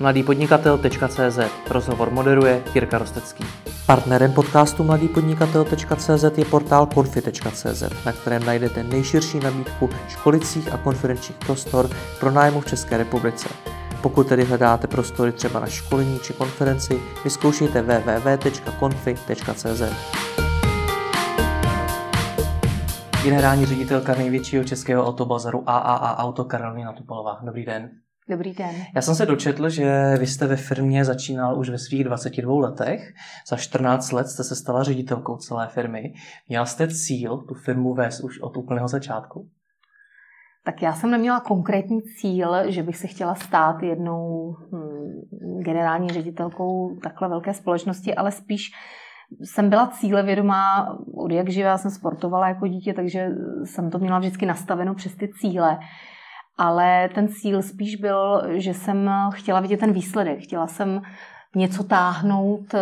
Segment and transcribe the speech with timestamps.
[0.00, 1.38] mladýpodnikatel.cz
[1.70, 3.44] Rozhovor moderuje Jirka Rostecký.
[3.86, 11.90] Partnerem podcastu mladýpodnikatel.cz je portál konfi.cz, na kterém najdete nejširší nabídku školicích a konferenčních prostor
[12.20, 13.48] pro nájmu v České republice.
[14.02, 19.82] Pokud tedy hledáte prostory třeba na školení či konferenci, vyzkoušejte www.confi.cz.
[23.24, 27.38] Generální ředitelka největšího českého autobazaru AAA Auto Karolina Tupolová.
[27.42, 27.90] Dobrý den.
[28.28, 28.74] Dobrý den.
[28.94, 33.12] Já jsem se dočetl, že vy jste ve firmě začínal už ve svých 22 letech.
[33.48, 36.12] Za 14 let jste se stala ředitelkou celé firmy.
[36.48, 39.48] Měla jste cíl tu firmu vést už od úplného začátku?
[40.64, 46.98] Tak já jsem neměla konkrétní cíl, že bych se chtěla stát jednou hm, generální ředitelkou
[47.02, 48.70] takhle velké společnosti, ale spíš
[49.44, 53.28] jsem byla cílevědomá od jak živá jsem sportovala jako dítě, takže
[53.64, 55.78] jsem to měla vždycky nastaveno přes ty cíle
[56.58, 60.40] ale ten cíl spíš byl, že jsem chtěla vidět ten výsledek.
[60.40, 61.02] Chtěla jsem
[61.56, 62.80] něco táhnout, eh,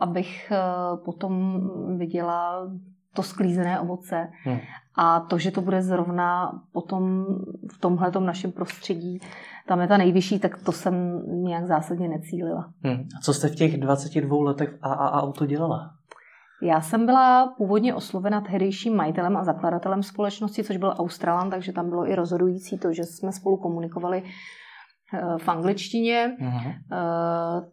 [0.00, 0.58] abych eh,
[1.04, 1.60] potom
[1.98, 2.68] viděla
[3.14, 4.28] to sklízené ovoce.
[4.44, 4.58] Hmm.
[4.96, 7.26] A to, že to bude zrovna potom
[7.72, 9.20] v tomhle našem prostředí,
[9.66, 12.70] tam je ta nejvyšší, tak to jsem nějak zásadně necílila.
[12.82, 13.08] Hmm.
[13.18, 15.90] A co jste v těch 22 letech v AAA Auto dělala?
[16.64, 21.88] Já jsem byla původně oslovena tehdejším majitelem a zakladatelem společnosti, což byl Australan, takže tam
[21.88, 26.36] bylo i rozhodující to, že jsme spolu komunikovali eh, v angličtině.
[26.40, 26.74] Uh-huh.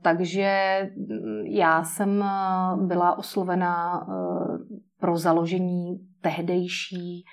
[0.02, 4.08] Takže mm, já jsem eh, byla oslovena
[5.00, 7.24] pro založení tehdejší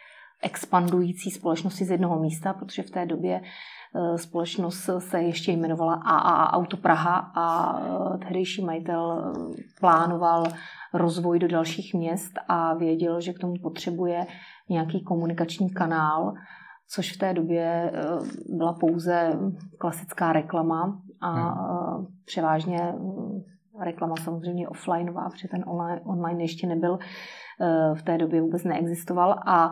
[0.43, 3.41] expandující společnosti z jednoho místa, protože v té době
[4.17, 7.75] společnost se ještě jmenovala AAA Auto Praha a
[8.19, 9.33] tehdejší majitel
[9.81, 10.45] plánoval
[10.95, 14.27] rozvoj do dalších měst a věděl, že k tomu potřebuje
[14.69, 16.35] nějaký komunikační kanál,
[16.89, 18.03] což v té době eh,
[18.49, 19.39] byla pouze
[19.79, 21.49] klasická reklama a hmm.
[21.49, 22.95] Eh, převážně
[23.85, 25.65] reklama samozřejmě offlineová, protože ten
[26.05, 29.37] online, ještě nebyl, eh, v té době vůbec neexistoval.
[29.47, 29.71] A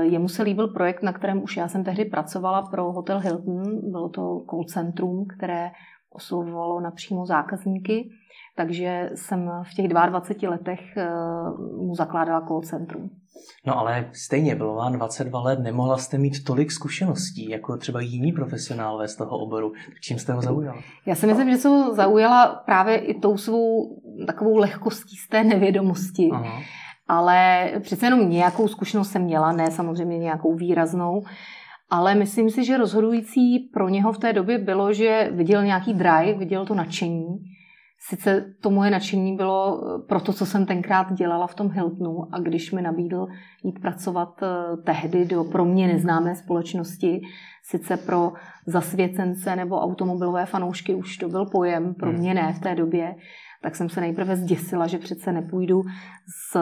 [0.00, 4.08] jemu se líbil projekt, na kterém už já jsem tehdy pracovala pro Hotel Hilton, bylo
[4.08, 5.70] to call centrum, které
[6.14, 8.10] oslovovalo napřímo zákazníky
[8.56, 11.10] takže jsem v těch 22 letech eh,
[11.76, 13.10] mu zakládala call centrum.
[13.66, 18.32] No ale stejně bylo vám 22 let, nemohla jste mít tolik zkušeností, jako třeba jiní
[18.32, 19.72] profesionálové z toho oboru.
[20.00, 20.78] Čím jste ho zaujala?
[21.06, 23.96] Já si myslím, že se ho zaujala právě i tou svou
[24.26, 26.28] takovou lehkostí z té nevědomosti.
[26.32, 26.62] Aha.
[27.08, 31.22] Ale přece jenom nějakou zkušenost jsem měla, ne samozřejmě nějakou výraznou.
[31.92, 36.38] Ale myslím si, že rozhodující pro něho v té době bylo, že viděl nějaký drive,
[36.38, 37.38] viděl to nadšení
[38.08, 42.34] Sice to moje nadšení bylo eh, pro to, co jsem tenkrát dělala v tom Hiltonu
[42.34, 43.26] a když mi nabídl
[43.64, 47.20] jít pracovat eh, tehdy do pro mě neznámé společnosti,
[47.64, 48.32] sice pro
[48.66, 52.18] zasvěcence nebo automobilové fanoušky už to byl pojem, pro hmm.
[52.18, 53.14] mě ne v té době,
[53.62, 55.82] tak jsem se nejprve zděsila, že přece nepůjdu
[56.52, 56.56] z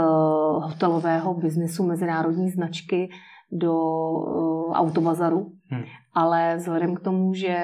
[0.61, 3.11] hotelového biznesu mezinárodní značky
[3.53, 5.53] do eh, autobazaru.
[5.71, 5.83] Hmm.
[6.15, 7.57] Ale vzhledem k tomu, že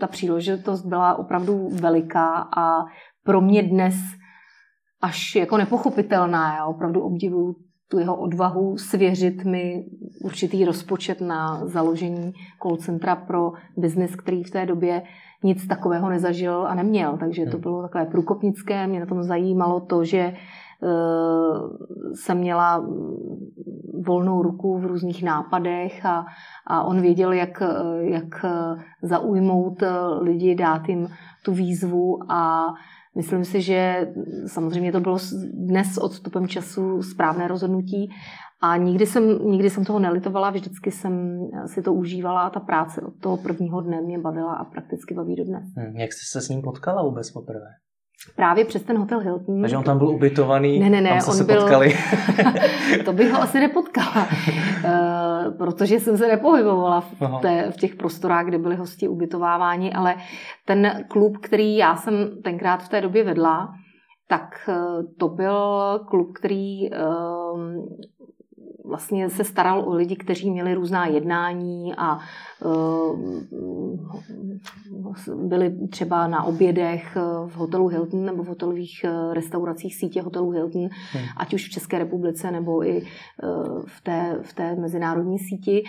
[0.00, 2.84] ta příležitost byla opravdu veliká a
[3.24, 3.94] pro mě dnes
[5.02, 6.56] až jako nepochopitelná.
[6.56, 7.56] Já opravdu obdivuju
[7.88, 9.84] tu jeho odvahu svěřit mi
[10.24, 12.32] určitý rozpočet na založení
[12.62, 15.02] call centra pro biznis, který v té době
[15.42, 17.16] nic takového nezažil a neměl.
[17.16, 17.60] Takže to hmm.
[17.60, 18.86] bylo takové průkopnické.
[18.86, 20.38] Mě na tom zajímalo to, že uh,
[22.14, 22.86] jsem měla
[24.06, 26.24] volnou ruku v různých nápadech a,
[26.66, 27.62] a on věděl, jak,
[28.00, 28.44] jak
[29.02, 29.82] zaujmout
[30.20, 31.08] lidi, dát jim
[31.44, 32.66] tu výzvu a
[33.16, 34.08] Myslím si, že
[34.46, 35.18] samozřejmě to bylo
[35.52, 38.10] dnes s odstupem času správné rozhodnutí
[38.62, 43.00] a nikdy jsem, nikdy jsem toho nelitovala, vždycky jsem si to užívala a ta práce
[43.02, 45.64] od toho prvního dne mě bavila a prakticky baví do dnes.
[45.76, 47.68] Hmm, jak jste se s ním potkala vůbec poprvé?
[48.36, 49.60] Právě přes ten hotel Hilton.
[49.60, 51.60] Takže on tam byl ubytovaný, ne, ne, ne, tam on se byl...
[51.60, 51.96] potkali.
[53.04, 54.28] to bych ho asi nepotkala,
[54.84, 60.14] uh, protože jsem se nepohybovala v, té, v těch prostorách, kde byli hosti ubytováváni, ale
[60.64, 63.68] ten klub, který já jsem tenkrát v té době vedla,
[64.28, 65.56] tak eh, to byl
[66.08, 67.60] klub, který uh,
[68.84, 72.18] vlastně se staral o lidi, kteří měli různá jednání a
[75.34, 77.16] byli třeba na obědech
[77.46, 81.24] v hotelu Hilton nebo v hotelových uh, restauracích sítě hotelu Hilton, hmm.
[81.36, 83.06] ať už v České republice nebo i
[83.86, 85.84] v té, v té mezinárodní síti.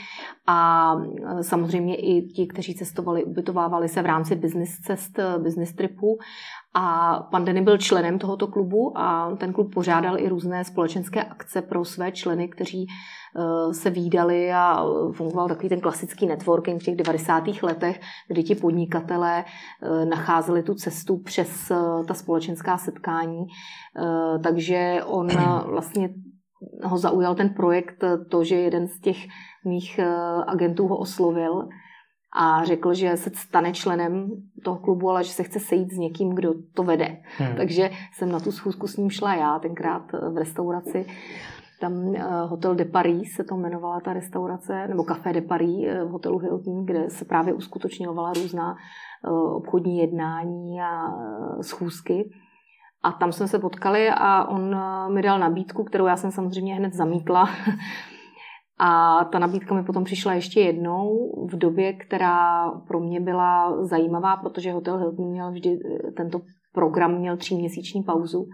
[0.48, 0.94] A
[1.42, 6.18] samozřejmě i ti, kteří cestovali, ubytovávali se v rámci business cest, business tripu.
[6.74, 11.62] A pan Denny byl členem tohoto klubu a ten klub pořádal i různé společenské akce
[11.62, 13.27] pro své členy, kteří eh,
[13.72, 17.44] se výdali a fungoval takový ten klasický networking v těch 90.
[17.64, 21.72] letech, kdy ti podnikatelé eh, nacházeli tu cestu přes
[22.08, 23.46] ta společenská setkání.
[24.44, 25.28] Takže on
[25.66, 26.10] vlastně
[26.84, 29.18] ho zaujal ten projekt to, že jeden z těch
[29.66, 30.00] mých
[30.48, 31.68] agentů ho oslovil
[32.36, 34.30] a řekl, že se stane členem
[34.64, 37.18] toho klubu, ale že se chce sejít s někým, kdo to vede.
[37.38, 37.56] Hmm.
[37.58, 41.06] Takže jsem na tu schůzku s ním šla já, tenkrát v restauraci.
[41.80, 46.04] Tam eh, Hotel de Paris se to jmenovala ta restaurace, nebo Café de Paris eh,
[46.04, 51.14] v hotelu Hilton, kde se právě uskutečňovala různá eh, obchodní jednání a
[51.62, 52.30] schůzky.
[53.04, 54.76] A tam jsme se potkali a on
[55.14, 57.50] mi dal nabídku, kterou já jsem samozřejmě hned zamítla,
[58.80, 64.38] A ta nabídka mi potom přišla ještě jednou v době, která pro mě byla zajímavá,
[64.38, 65.80] protože Hotel Hilton měl vždy,
[66.18, 66.42] tento
[66.74, 68.48] program měl tříměsíční pauzu.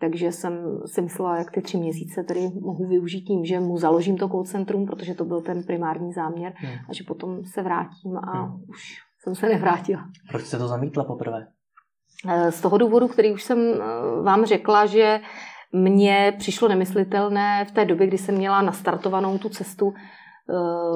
[0.00, 4.16] Takže jsem si myslela, jak ty tři měsíce tedy mohu využít tím, že mu založím
[4.16, 6.74] to call centrum, protože to byl ten primární záměr hmm.
[6.90, 8.62] a že potom se vrátím a hmm.
[8.68, 10.08] už jsem se nevrátila.
[10.30, 11.46] Proč jste to zamítla poprvé?
[12.50, 13.78] Z toho důvodu, který už jsem eh,
[14.22, 15.20] vám řekla, že
[15.72, 20.23] mně přišlo nemyslitelné v té době, kdy jsem měla nastartovanou tu cestu eh,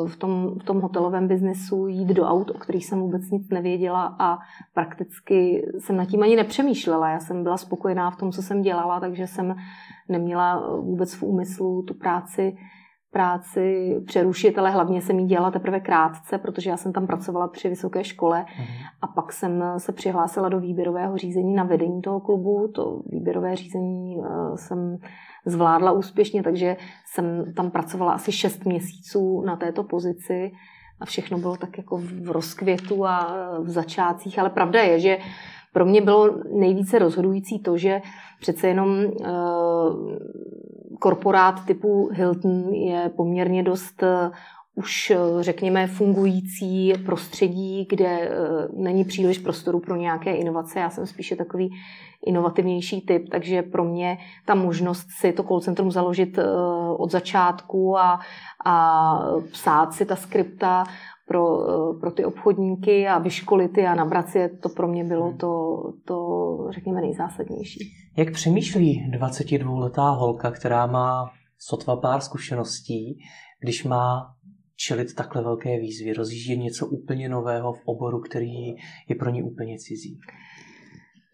[0.07, 4.17] v tom, v tom hotelovém biznesu jít do aut, o kterých jsem vůbec nic nevěděla
[4.19, 4.39] a
[4.75, 7.09] prakticky jsem nad tím ani nepřemýšlela.
[7.11, 9.57] Já jsem byla spokojená v tom, co jsem dělala, takže jsem
[10.09, 12.57] neměla vůbec v úmyslu tu práci
[13.11, 17.69] práci přerušit, ale hlavně jsem ji dělala teprve krátce, protože já jsem tam pracovala při
[17.69, 18.65] vysoké škole mm.
[19.03, 22.73] a pak jsem se přihlásila do výběrového řízení na vedení toho klubu.
[22.75, 24.99] To výběrové řízení eh, jsem
[25.47, 26.77] zvládla úspěšně, takže
[27.07, 30.51] jsem tam pracovala asi šest měsíců na této pozici
[31.01, 35.19] a všechno bylo tak jako v rozkvětu a v začátcích, ale pravda je, že
[35.73, 38.01] pro mě bylo nejvíce rozhodující to, že
[38.41, 39.31] přece jenom eh,
[41.01, 44.31] korporát typu Hilton je poměrně dost eh,
[44.75, 48.31] už, eh, řekněme, fungující prostředí, kde
[48.77, 50.81] není příliš prostoru pro nějaké inovace.
[50.81, 51.71] Já jsem spíše takový
[52.27, 56.39] inovativnější typ, takže pro mě ta možnost si to call centrum založit
[56.97, 58.21] od začátku a,
[58.65, 59.19] a
[59.53, 60.85] psát si ta skripta
[61.29, 61.45] pro,
[62.01, 65.39] pro ty obchodníky a vyškolit je a nabrat si je, to pro mě bylo hmm.
[65.39, 66.17] to, to,
[66.71, 67.79] řekněme, nejzásadnější.
[68.17, 73.19] Jak přemýšlí 22-letá holka, která má sotva pár zkušeností,
[73.61, 74.35] když má
[74.77, 78.53] čelit takhle velké výzvy, rozjíždět něco úplně nového v oboru, který
[79.09, 80.19] je pro ní úplně cizí?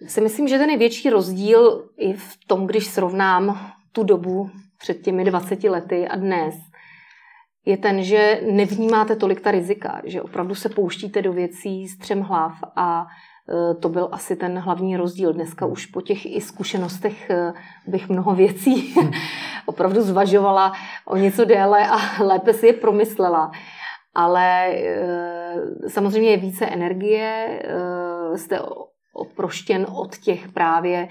[0.06, 5.24] Si myslím, že ten největší rozdíl i v tom, když srovnám tu dobu před těmi
[5.24, 6.54] 20 lety a dnes,
[7.66, 12.20] je ten, že nevnímáte tolik ta rizika, že opravdu se pouštíte do věcí z třem
[12.20, 13.06] hlav a
[13.48, 15.32] e, to byl asi ten hlavní rozdíl.
[15.32, 17.52] Dneska už po těch i zkušenostech e,
[17.86, 18.94] bych mnoho věcí
[19.66, 20.72] opravdu zvažovala
[21.06, 23.50] o něco déle a lépe si je promyslela.
[24.14, 27.62] Ale e, samozřejmě je více energie,
[28.34, 28.60] jste
[29.12, 31.08] oproštěn od těch právě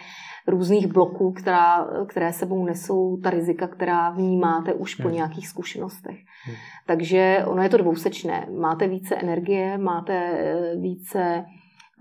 [0.47, 5.13] různých bloků, která, které sebou nesou ta rizika, která vnímáte už po hmm.
[5.13, 6.17] nějakých zkušenostech.
[6.45, 6.55] Hmm.
[6.85, 8.47] Takže ono je to dvousečné.
[8.59, 11.45] Máte více energie, máte eh, více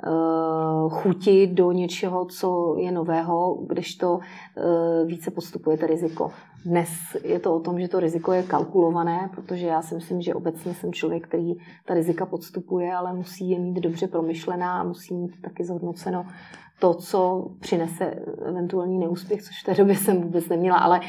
[0.06, 4.20] uh, chuti do něčeho, co je nového, když to uh,
[5.06, 6.30] více podstupujete riziko.
[6.64, 6.88] Dnes
[7.24, 10.74] je to o tom, že to riziko je kalkulované, protože já si myslím, že obecně
[10.74, 11.54] jsem člověk, který
[11.84, 16.26] ta rizika podstupuje, ale musí je mít dobře promyšlená a musí mít taky zhodnoceno
[16.82, 21.00] to, co přinese eventuální neúspěch, což v té době jsem vůbec neměla, ale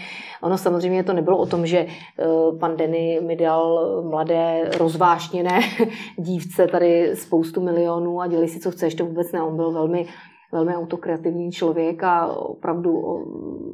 [0.42, 2.26] ono samozřejmě to nebylo o tom, že eh,
[2.60, 5.60] pan Denny mi dal mladé, rozvášněné
[6.18, 9.42] dívce tady spoustu milionů a dělej si, co chceš, to vůbec ne.
[9.42, 10.06] On byl velmi
[10.52, 13.26] velmi autokreativní člověk a opravdu o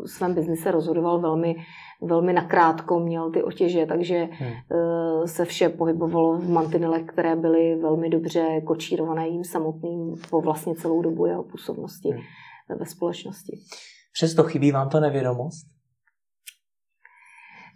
[0.06, 1.56] svém biznise rozhodoval velmi,
[2.02, 4.52] velmi nakrátko, měl ty otěže, takže hmm.
[4.52, 10.76] Eh, se vše pohybovalo v mantinelech, které byly velmi dobře kočírované jím samotným po vlastně
[10.76, 12.22] celou dobu jeho působnosti hmm.
[12.80, 13.60] ve společnosti.
[14.14, 15.68] Přesto chybí vám ta nevědomost?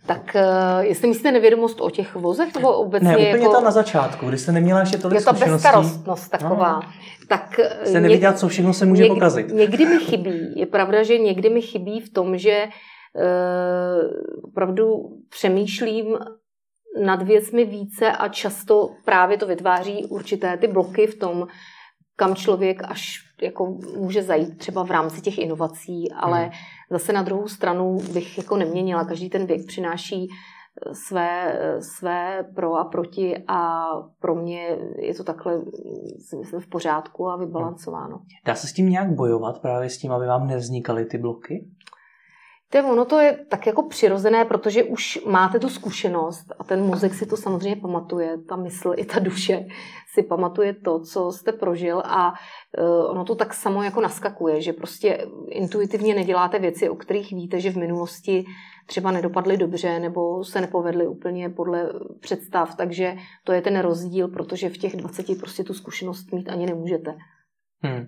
[0.06, 3.52] Tak uh, jestli myslíte nevědomost o těch vozech, nebo obecně Ne, úplně jako...
[3.52, 6.74] ta na začátku, kdy jste neměla ještě tolik Je to bezstarostnost taková.
[6.74, 6.82] No.
[7.28, 9.52] Tak eh, jste nevěděla, co všechno se může někdy, pokazit.
[9.52, 10.54] Někdy mi chybí.
[10.56, 12.74] Je pravda, že někdy mi chybí v tom, že uh,
[14.44, 14.86] opravdu
[15.30, 16.18] přemýšlím
[17.02, 21.48] nad věcmi více a často právě to vytváří určité ty bloky v tom,
[22.16, 26.52] kam člověk až jako může zajít třeba v rámci těch inovací, ale hmm.
[26.92, 29.06] zase na druhou stranu bych jako neměnila.
[29.06, 33.86] Každý ten věk přináší eh, své, eh, své pro a proti a
[34.20, 35.62] pro mě je to takhle,
[36.30, 38.20] si myslím, v pořádku a vybalancováno.
[38.46, 41.68] Dá se s tím nějak bojovat právě s tím, aby vám nevznikaly ty bloky?
[42.74, 46.86] To je, ono to je tak jako přirozené, protože už máte tu zkušenost a ten
[46.86, 49.66] mozek si to samozřejmě pamatuje, ta mysl i ta duše
[50.14, 54.74] si pamatuje to, co jste prožil a uh, ono to tak samo jako naskakuje, že
[54.74, 58.46] prostě intuitivně neděláte věci, o kterých víte, že v minulosti
[58.86, 61.90] třeba nedopadly dobře nebo se nepovedly úplně podle
[62.20, 66.66] představ, takže to je ten rozdíl, protože v těch 20 prostě tu zkušenost mít ani
[66.66, 67.16] nemůžete.
[67.82, 68.08] Hmm.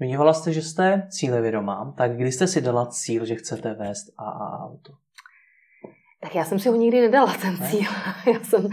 [0.00, 4.64] Zmiňovala jste, že jste cílevědomá, tak kdy jste si dala cíl, že chcete vést AA
[4.64, 4.92] auto?
[6.22, 7.68] Tak já jsem si ho nikdy nedala, ten ne?
[7.70, 7.90] cíl.
[8.32, 8.68] Já jsem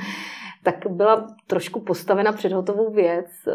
[0.63, 3.25] tak byla trošku postavena před hotovou věc.
[3.47, 3.53] Eh,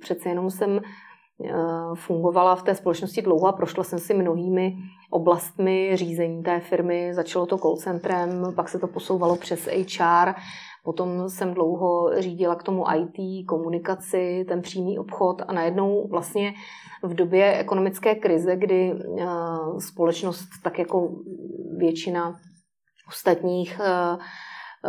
[0.00, 1.52] přece jenom jsem eh,
[1.94, 4.76] fungovala v té společnosti dlouho a prošla jsem si mnohými
[5.10, 7.14] oblastmi řízení té firmy.
[7.14, 10.34] Začalo to call centrem, pak se to posouvalo přes HR,
[10.88, 16.54] Potom jsem dlouho řídila k tomu IT, komunikaci, ten přímý obchod a najednou vlastně
[17.02, 19.26] v době ekonomické krize, kdy eh,
[19.78, 21.10] společnost, tak jako
[21.76, 22.40] většina
[23.08, 24.18] ostatních, eh,
[24.84, 24.88] eh,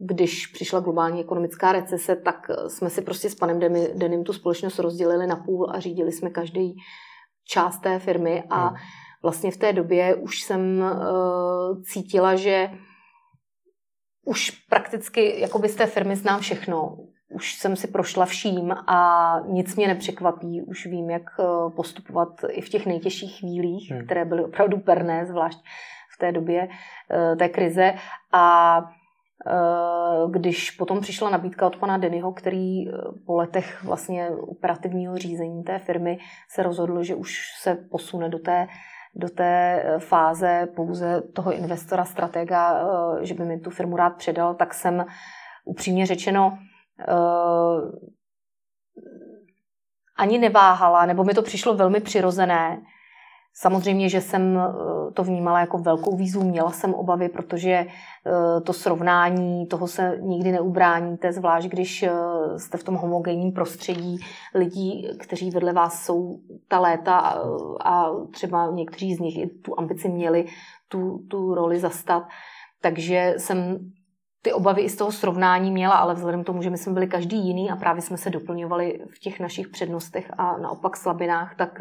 [0.00, 3.60] když přišla globální ekonomická recese, tak jsme si prostě s panem
[3.94, 6.74] Denim tu společnost rozdělili na půl a řídili jsme každý
[7.48, 8.76] část té firmy a hmm.
[9.22, 10.84] vlastně v té době už jsem
[11.84, 12.70] cítila, že
[14.26, 16.96] už prakticky jako z té firmy znám všechno.
[17.28, 20.62] Už jsem si prošla vším a nic mě nepřekvapí.
[20.62, 24.04] Už vím, jak eh, postupovat i v těch nejtěžších chvílích, hmm.
[24.04, 25.58] které byly opravdu perné, zvlášť
[26.14, 26.68] v té době
[27.10, 27.94] eh, té krize.
[28.32, 28.78] A
[29.46, 32.84] eh, když potom přišla nabídka od pana Dennyho, který
[33.26, 36.18] po letech vlastně operativního řízení té firmy
[36.50, 38.66] se rozhodl, že už se posune do té
[39.16, 44.10] do té eh, fáze pouze toho investora, stratega, eh, že by mi tu firmu rád
[44.10, 45.06] předal, tak jsem
[45.64, 46.58] upřímně řečeno
[47.00, 47.14] eh,
[50.16, 52.82] ani neváhala, nebo mi to přišlo velmi přirozené
[53.58, 58.72] Samozřejmě, že jsem eh, to vnímala jako velkou výzvu, měla jsem obavy, protože eh, to
[58.72, 62.10] srovnání, toho se nikdy neubráníte, zvlášť když eh,
[62.56, 64.18] jste v tom homogenním prostředí
[64.54, 67.42] lidí, kteří vedle vás jsou ta léta
[67.84, 70.46] a třeba někteří z nich i tu ambici měli
[70.88, 72.22] tu, tu roli zastat.
[72.80, 73.78] Takže jsem
[74.42, 77.06] ty obavy i z toho srovnání měla, ale vzhledem k tomu, že my jsme byli
[77.06, 81.80] každý jiný a právě jsme se doplňovali v těch našich přednostech a naopak slabinách, tak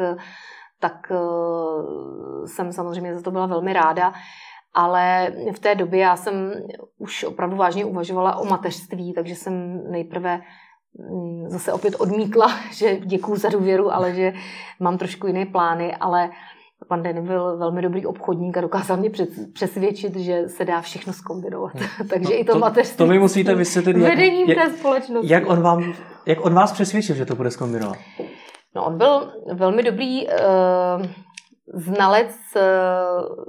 [0.80, 4.14] tak eh, jsem samozřejmě za to byla velmi ráda.
[4.74, 6.54] Ale v té době já jsem
[6.98, 10.42] už opravdu vážně uvažovala o mateřství, takže jsem nejprve
[11.12, 14.34] mm, zase opět odmítla, že děkuju za důvěru, ale že
[14.80, 16.30] mám trošku jiné plány, ale
[16.88, 19.10] pan Denny byl velmi dobrý obchodník a dokázal mě
[19.54, 21.74] přesvědčit, že se dá všechno zkombinovat.
[21.76, 22.08] Hmm.
[22.10, 22.98] Takže no, i to, to mateřství.
[22.98, 25.34] To mi musíte vysvětlit, jak, vedením jak, té společnosti.
[25.34, 25.94] Jak on, vám,
[26.26, 27.98] jak on vás přesvědčil, že to bude zkombinovat?
[28.76, 30.34] No, on byl velmi dobrý uh,
[31.74, 33.46] znalec uh,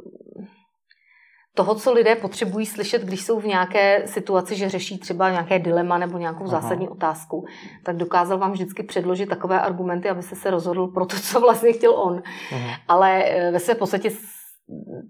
[1.55, 5.99] toho, co lidé potřebují slyšet, když jsou v nějaké situaci, že řeší třeba nějaké dilema
[5.99, 6.61] nebo nějakou Aha.
[6.61, 7.45] zásadní otázku,
[7.85, 11.73] tak dokázal vám vždycky předložit takové argumenty, aby se se rozhodl pro to, co vlastně
[11.73, 12.23] chtěl on.
[12.53, 12.77] Aha.
[12.89, 14.11] Ale eh, ve své podstatě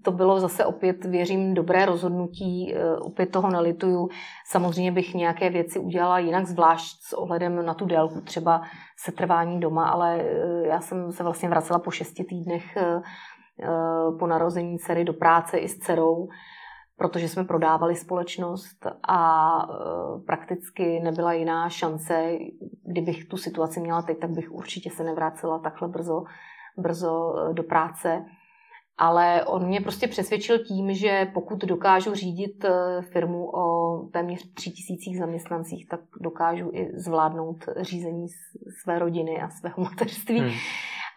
[0.03, 4.09] to bylo zase opět, věřím, dobré rozhodnutí, opět toho nelituju.
[4.49, 8.61] Samozřejmě bych nějaké věci udělala jinak, zvlášť s ohledem na tu délku, třeba
[8.99, 13.01] setrvání doma, ale eh, já jsem se vlastně vracela po šesti týdnech eh,
[14.19, 16.27] po narození dcery do práce i s dcerou,
[16.97, 19.51] protože jsme prodávali společnost a
[20.25, 22.37] prakticky nebyla jiná šance.
[22.91, 26.23] Kdybych tu situaci měla teď, tak bych určitě se nevracela takhle brzo,
[26.77, 28.25] brzo do práce
[28.97, 34.71] ale on mě prostě přesvědčil tím, že pokud dokážu řídit eh, firmu o téměř tři
[34.71, 38.27] tisících zaměstnancích, tak dokážu i zvládnout řízení
[38.83, 40.39] své rodiny a svého mateřství.
[40.39, 40.51] Hmm.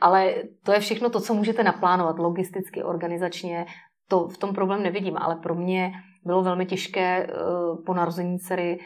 [0.00, 3.66] Ale to je všechno to, co můžete naplánovat logisticky, organizačně.
[4.08, 5.92] To v tom problém nevidím, ale pro mě
[6.24, 7.32] bylo velmi těžké eh,
[7.86, 8.78] po narození dcery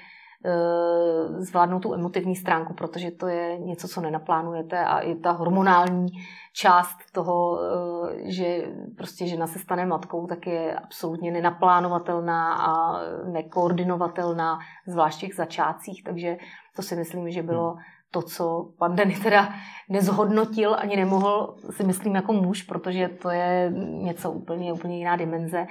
[1.39, 6.07] zvládnout tu emotivní stránku, protože to je něco, co nenaplánujete a i ta hormonální
[6.53, 14.59] část toho, eh, že prostě žena se stane matkou, tak je absolutně nenaplánovatelná a nekoordinovatelná,
[14.87, 16.37] zvlášť v těch začátcích, takže
[16.77, 17.81] to si myslím, že bylo hmm.
[18.15, 19.49] To, co pan Denny teda
[19.89, 25.67] nezhodnotil, ani nemohl, si myslím, jako muž, protože to je něco úplně, úplně jiná dimenze.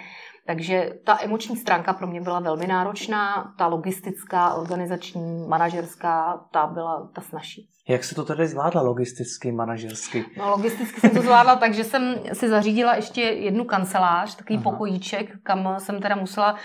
[0.48, 7.10] Takže ta emoční stránka pro mě byla velmi náročná, ta logistická, organizační, manažerská, ta byla
[7.14, 7.70] ta snažší.
[7.88, 10.26] Jak se to tedy zvládla logisticky, manažersky?
[10.38, 14.64] No logisticky jsem to zvládla tak, že jsem si zařídila ještě jednu kancelář, takový Aha.
[14.64, 16.56] pokojíček, kam jsem teda musela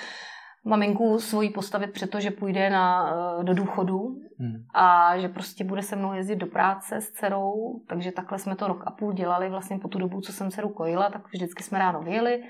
[0.64, 3.98] maminku svoji postavit před to, že půjde na, eh, do důchodu
[4.38, 4.64] hmm.
[4.74, 8.68] a že prostě bude se mnou jezdit do práce s dcerou, takže takhle jsme to
[8.68, 11.78] rok a půl dělali vlastně po tu dobu, co jsem dceru kojila, tak vždycky jsme
[11.78, 12.42] ráno vyjeli,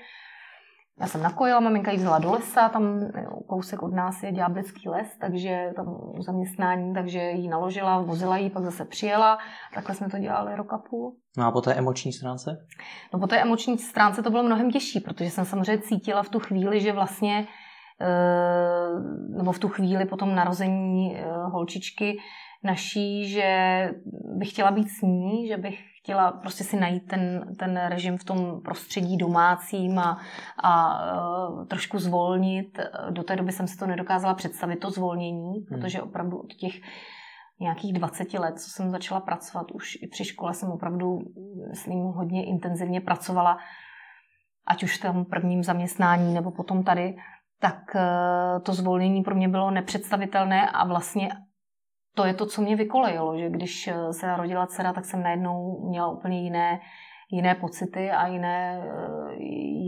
[0.99, 2.99] já jsem nakojila, maminka jí vzala do lesa, tam
[3.47, 8.63] kousek od nás je Ďáblický les, takže tam zaměstnání, takže jí naložila, vozila jí, pak
[8.63, 9.37] zase přijela.
[9.73, 11.15] Takhle jsme to dělali rok a půl.
[11.37, 12.67] No a po té emoční stránce?
[13.13, 16.39] No po té emoční stránce to bylo mnohem těžší, protože jsem samozřejmě cítila v tu
[16.39, 17.58] chvíli, že vlastně eh,
[19.29, 22.17] nebo v tu chvíli po tom narození eh, holčičky
[22.63, 23.89] naší, že
[24.35, 28.23] bych chtěla být s ní, že bych chtěla prostě si najít ten, ten režim v
[28.23, 30.19] tom prostředí domácím a,
[30.63, 30.99] a
[31.49, 32.79] uh, trošku zvolnit.
[33.09, 35.65] Do té doby jsem si to nedokázala představit, to zvolnění, hmm.
[35.65, 36.73] protože opravdu od těch
[37.59, 41.19] nějakých 20 let, co jsem začala pracovat, už i při škole jsem opravdu,
[41.69, 43.57] myslím, hodně intenzivně pracovala,
[44.67, 47.15] ať už v tom prvním zaměstnání nebo potom tady,
[47.59, 51.29] tak uh, to zvolnění pro mě bylo nepředstavitelné a vlastně
[52.19, 55.87] to je to, co mě vykolejilo, že když eh, se narodila dcera, tak jsem najednou
[55.89, 56.79] měla úplně jiné,
[57.31, 59.35] jiné pocity a jiné, eh,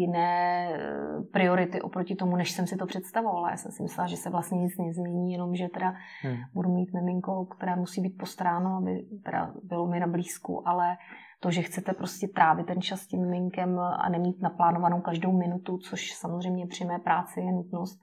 [0.01, 3.51] jiné eh, priority oproti tomu, než jsem si to představovala.
[3.51, 6.37] Já jsem si myslela, že se vlastně nic nezmění, jenom že teda hmm.
[6.53, 10.97] budu mít miminko, které musí být postaráno, aby teda bylo mi na blízku, ale
[11.39, 15.77] to, že chcete prostě trávit ten čas s tím miminkem a nemít naplánovanou každou minutu,
[15.77, 18.01] což samozřejmě při mé práci je nutnost,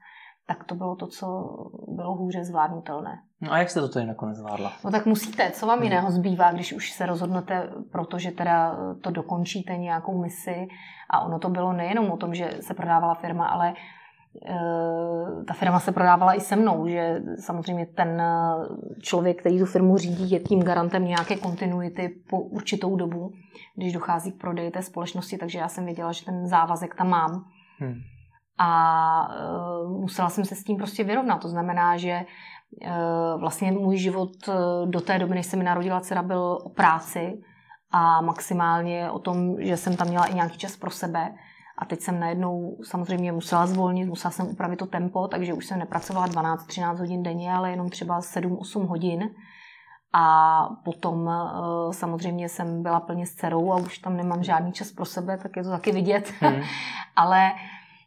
[0.48, 1.26] tak to bylo to, co
[1.88, 3.18] bylo hůře zvládnutelné.
[3.40, 4.72] No a jak jste to tady nakonec zvládla?
[4.84, 5.84] No tak musíte, co vám hmm.
[5.84, 10.68] jiného zbývá, když už se rozhodnete, protože teda to dokončíte nějakou misi
[11.10, 13.74] a ono to bylo nejenom o tom, že se prodávala firma, ale e,
[15.44, 18.22] ta firma se prodávala i se mnou, že samozřejmě ten
[19.00, 23.32] člověk, který tu firmu řídí, je tím garantem nějaké kontinuity po určitou dobu,
[23.76, 27.44] když dochází k prodeji té společnosti, takže já jsem věděla, že ten závazek tam mám.
[27.78, 28.00] Hmm
[28.58, 29.30] a
[29.84, 31.42] uh, musela jsem se s tím prostě vyrovnat.
[31.42, 32.24] To znamená, že
[32.86, 34.54] uh, vlastně můj život uh,
[34.90, 37.42] do té doby, než se mi narodila dcera, byl o práci
[37.90, 41.34] a maximálně o tom, že jsem tam měla i nějaký čas pro sebe.
[41.78, 45.78] A teď jsem najednou samozřejmě musela zvolnit, musela jsem upravit to tempo, takže už jsem
[45.78, 49.30] nepracovala 12-13 hodin denně, ale jenom třeba 7-8 hodin.
[50.12, 51.30] A potom
[51.90, 55.56] samozřejmě jsem byla plně s dcerou a už tam nemám žádný čas pro sebe, tak
[55.56, 56.32] je to taky vidět.
[56.40, 56.62] Hmm.
[57.16, 57.52] ale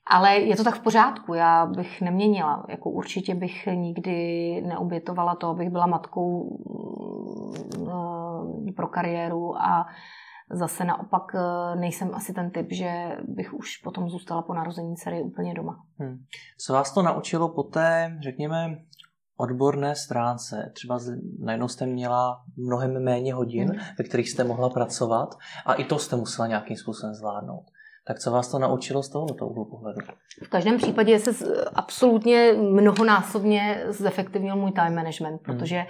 [0.05, 2.65] ale je to tak v pořádku, já bych neměnila.
[2.69, 6.59] Jako určitě bych nikdy neobětovala to, abych byla matkou
[7.77, 9.85] mm, pro kariéru a
[10.53, 15.21] zase naopak eh, nejsem asi ten typ, že bych už potom zůstala po narození dcery
[15.21, 15.83] úplně doma.
[15.99, 16.17] Hmm.
[16.65, 18.77] Co vás to naučilo po té, řekněme,
[19.37, 20.71] odborné stránce?
[20.75, 20.99] Třeba
[21.39, 23.79] najednou jste měla mnohem méně hodin, hmm.
[23.97, 25.35] ve kterých jste mohla pracovat
[25.65, 27.65] a i to jste musela nějakým způsobem zvládnout.
[28.07, 29.99] Tak co vás to naučilo z tohoto úhlu pohledu?
[30.45, 31.31] V každém případě se
[31.73, 35.57] absolutně mnohonásobně zefektivnil můj time management, hmm.
[35.57, 35.85] protože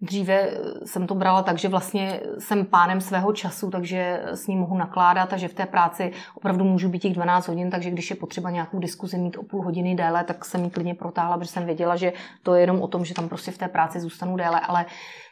[0.00, 0.50] Dříve
[0.84, 5.32] jsem to brala tak, že vlastně jsem pánem svého času, takže s ním mohu nakládat
[5.32, 8.50] a že v té práci opravdu můžu být těch 12 hodin, takže když je potřeba
[8.50, 11.96] nějakou diskuzi mít o půl hodiny déle, tak jsem ji klidně protáhla, protože jsem věděla,
[11.96, 14.86] že to je jenom o tom, že tam prostě v té práci zůstanu déle, ale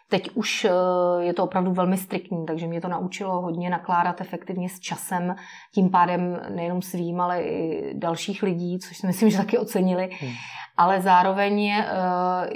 [0.09, 0.71] Teď už eh,
[1.21, 5.35] je to opravdu velmi striktní, takže mě to naučilo hodně nakládat efektivně s časem,
[5.75, 10.11] tím pádem nejenom svým, ale i dalších lidí, což si myslím, že taky ocenili.
[10.21, 10.33] Hmm.
[10.77, 11.85] Ale zároveň eh,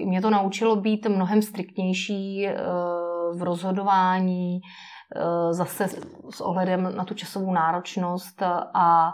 [0.04, 2.56] mě to naučilo být mnohem striktnější eh,
[3.34, 4.60] v rozhodování,
[5.50, 5.88] zase
[6.30, 8.42] s ohledem na tu časovou náročnost
[8.74, 9.12] a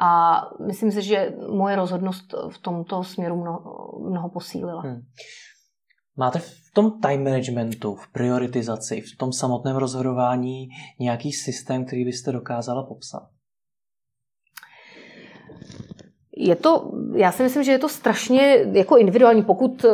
[0.00, 3.60] a myslím si, že moje rozhodnost v tomto směru mnoho,
[4.10, 4.82] mnoho posílila.
[4.82, 5.00] Hmm.
[6.18, 12.32] Máte v tom time managementu, v prioritizaci, v tom samotném rozhodování nějaký systém, který byste
[12.32, 13.22] dokázala popsat?
[16.36, 19.88] Je to, já si myslím, že je to strašně jako individuální, pokud eh,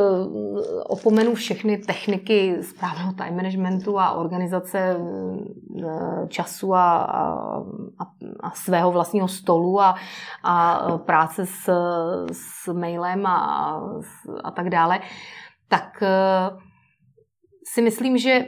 [0.87, 8.07] opomenu všechny techniky správného time managementu a organizace eh, času a, a,
[8.41, 9.95] a svého vlastního stolu a,
[10.43, 11.71] a práce s,
[12.33, 13.81] s mailem a,
[14.45, 15.01] a tak dále,
[15.68, 16.57] tak eh,
[17.72, 18.46] si myslím, že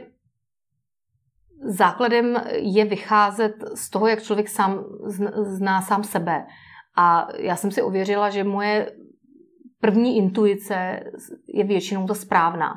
[1.62, 4.85] základem je vycházet z toho, jak člověk sám
[5.37, 6.46] zná sám sebe.
[6.96, 8.92] A já jsem si ověřila, že moje
[9.81, 11.00] první intuice
[11.48, 12.74] je většinou ta správná.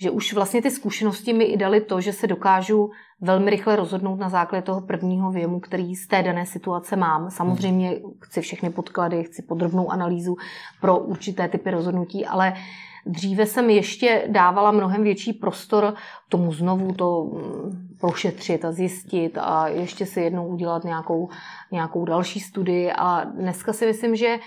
[0.00, 4.16] Že už vlastně ty zkušenosti mi i dali to, že se dokážu velmi rychle rozhodnout
[4.16, 7.30] na základě toho prvního věmu, který z té dané situace mám.
[7.30, 10.36] Samozřejmě chci všechny podklady, chci podrobnou analýzu
[10.80, 12.52] pro určité typy rozhodnutí, ale
[13.06, 15.94] Dříve jsem ještě dávala mnohem větší prostor
[16.28, 21.28] tomu znovu to mm, prošetřit a zjistit a ještě si jednou udělat nějakou,
[21.72, 22.92] nějakou další studii.
[22.92, 24.38] A dneska si myslím, že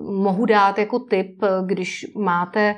[0.00, 2.76] mohu dát jako tip, když máte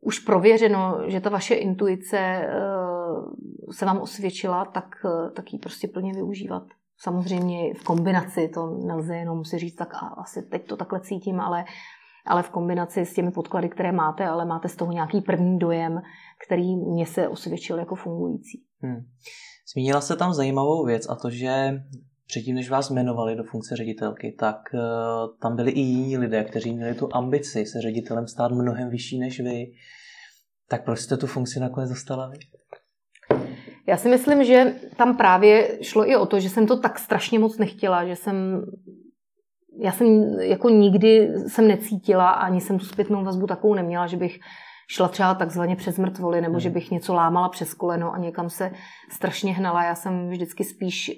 [0.00, 2.48] už prověřeno, že ta vaše intuice
[3.70, 4.96] se vám osvědčila, tak,
[5.34, 6.62] tak ji prostě plně využívat.
[6.98, 11.64] Samozřejmě v kombinaci, to nelze jenom si říct, tak asi teď to takhle cítím, ale,
[12.28, 16.00] ale v kombinaci s těmi podklady, které máte, ale máte z toho nějaký první dojem,
[16.46, 18.62] který mě se osvědčil jako fungující.
[18.82, 19.00] Hmm.
[19.72, 21.82] Zmínila se tam zajímavou věc a to, že
[22.26, 24.80] předtím, než vás jmenovali do funkce ředitelky, tak uh,
[25.42, 29.40] tam byli i jiní lidé, kteří měli tu ambici se ředitelem stát mnohem vyšší než
[29.40, 29.66] vy.
[30.68, 32.38] Tak proč jste tu funkci nakonec dostala vy?
[33.86, 37.38] Já si myslím, že tam právě šlo i o to, že jsem to tak strašně
[37.38, 38.62] moc nechtěla, že jsem
[39.78, 40.06] já jsem
[40.40, 44.38] jako nikdy jsem necítila, ani jsem tu zpětnou vazbu takovou neměla, že bych
[44.90, 46.74] šla třeba takzvaně přes mrtvoly, nebo že hmm.
[46.74, 48.70] bych něco lámala přes koleno a někam se
[49.10, 49.84] strašně hnala.
[49.84, 51.10] Já jsem vždycky spíš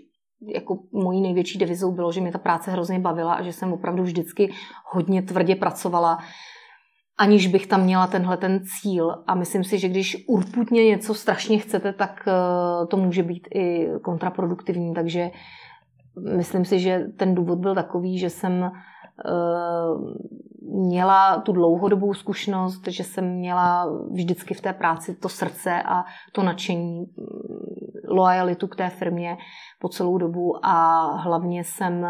[0.54, 4.02] jako mojí největší devizou bylo, že mě ta práce hrozně bavila a že jsem opravdu
[4.02, 4.52] vždycky
[4.92, 6.18] hodně tvrdě pracovala
[7.20, 9.14] aniž bych tam měla tenhle ten cíl.
[9.26, 13.88] A myslím si, že když urputně něco strašně chcete, tak eh, to může být i
[14.02, 14.94] kontraproduktivní.
[14.94, 15.30] Takže
[16.36, 18.70] myslím si, že ten důvod byl takový, že jsem eh,
[20.62, 26.42] měla tu dlouhodobou zkušenost, že jsem měla vždycky v té práci to srdce a to
[26.42, 27.06] nadšení, mm,
[28.08, 29.36] lojalitu k té firmě
[29.80, 32.06] po celou dobu a hlavně jsem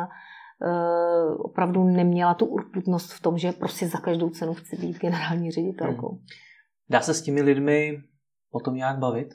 [0.62, 5.50] Eh, opravdu neměla tu urputnost v tom, že prostě za každou cenu chci být generální
[5.50, 6.08] ředitelkou.
[6.08, 6.24] Hmm.
[6.90, 8.02] Dá se s těmi lidmi
[8.50, 9.34] o tom nějak bavit?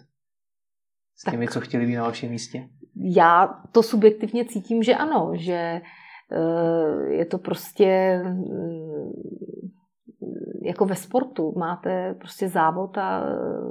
[1.16, 2.70] S těmi, tak, co chtěli být na vašem místě?
[3.04, 5.82] Já to subjektivně cítím, že ano, že
[6.32, 9.12] eh, je to prostě mm,
[10.64, 11.54] jako ve sportu.
[11.58, 13.24] Máte prostě závod a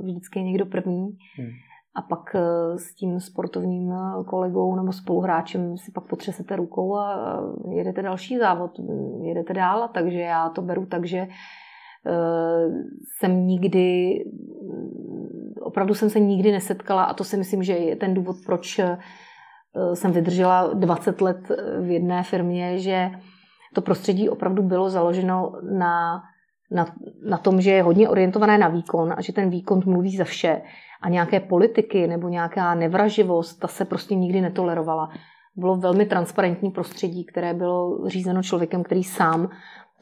[0.02, 1.18] vždycky je někdo první.
[1.36, 1.50] Hmm
[1.94, 7.40] a pak eh, s tím sportovním eh, kolegou nebo spoluhráčem si pak potřesete rukou a
[7.70, 8.70] jedete další závod,
[9.22, 11.28] jedete dál, takže já to beru tak, že eh,
[13.18, 14.14] jsem nikdy,
[15.64, 18.80] opravdu jsem se nikdy nesetkala a to si myslím, že je ten důvod, proč
[19.94, 21.48] jsem vydržela 20 let
[21.80, 23.10] v jedné firmě, že
[23.74, 26.22] to prostředí opravdu bylo založeno na,
[26.70, 26.86] na,
[27.28, 30.62] na tom, že je hodně orientované na výkon a že ten výkon mluví za vše
[31.02, 35.10] a nějaké politiky nebo nějaká nevraživost, ta se prostě nikdy netolerovala.
[35.56, 39.50] Bylo velmi transparentní prostředí, které bylo řízeno člověkem, který sám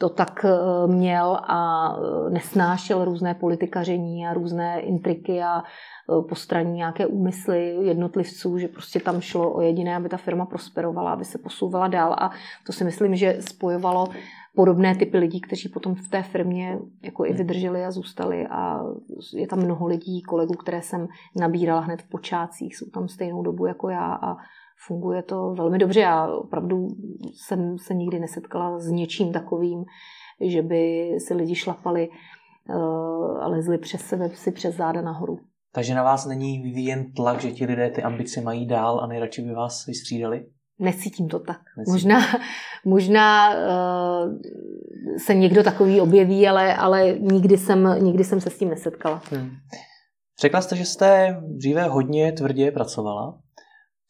[0.02, 6.72] to tak eh, měl a eh, nesnášel různé politikaření a různé intriky a eh, postraní
[6.72, 11.38] nějaké úmysly jednotlivců, že prostě tam šlo o jediné, aby ta firma prosperovala, aby se
[11.38, 12.16] posouvala dál.
[12.18, 12.30] A
[12.66, 14.08] to si myslím, že spojovalo
[14.54, 17.38] podobné typy lidí, kteří potom v té firmě jako i hmm.
[17.38, 18.46] vydrželi a zůstali.
[18.46, 18.82] A
[19.34, 23.66] je tam mnoho lidí, kolegů, které jsem nabírala hned v počátcích, jsou tam stejnou dobu
[23.66, 24.36] jako já a
[24.87, 26.01] funguje to velmi dobře.
[26.01, 26.88] Já opravdu
[27.35, 29.85] jsem se nikdy nesetkala s něčím takovým,
[30.40, 32.75] že by si lidi šlapali eh,
[33.40, 35.38] a lezli přes sebe si přes záda nahoru.
[35.75, 39.42] Takže na vás není vyvíjen tlak, že ti lidé ty ambice mají dál a nejradši
[39.42, 40.47] by vás vystřídali?
[40.79, 41.61] Necítím to tak.
[41.79, 41.92] Necítím.
[41.92, 42.21] Možná,
[42.85, 44.38] možná uh,
[45.18, 49.23] se někdo takový objeví, ale, ale nikdy, jsem, nikdy jsem se s tím nesetkala.
[49.31, 49.51] Hmm.
[50.40, 53.38] Řekla jste, že jste dříve hodně tvrdě pracovala.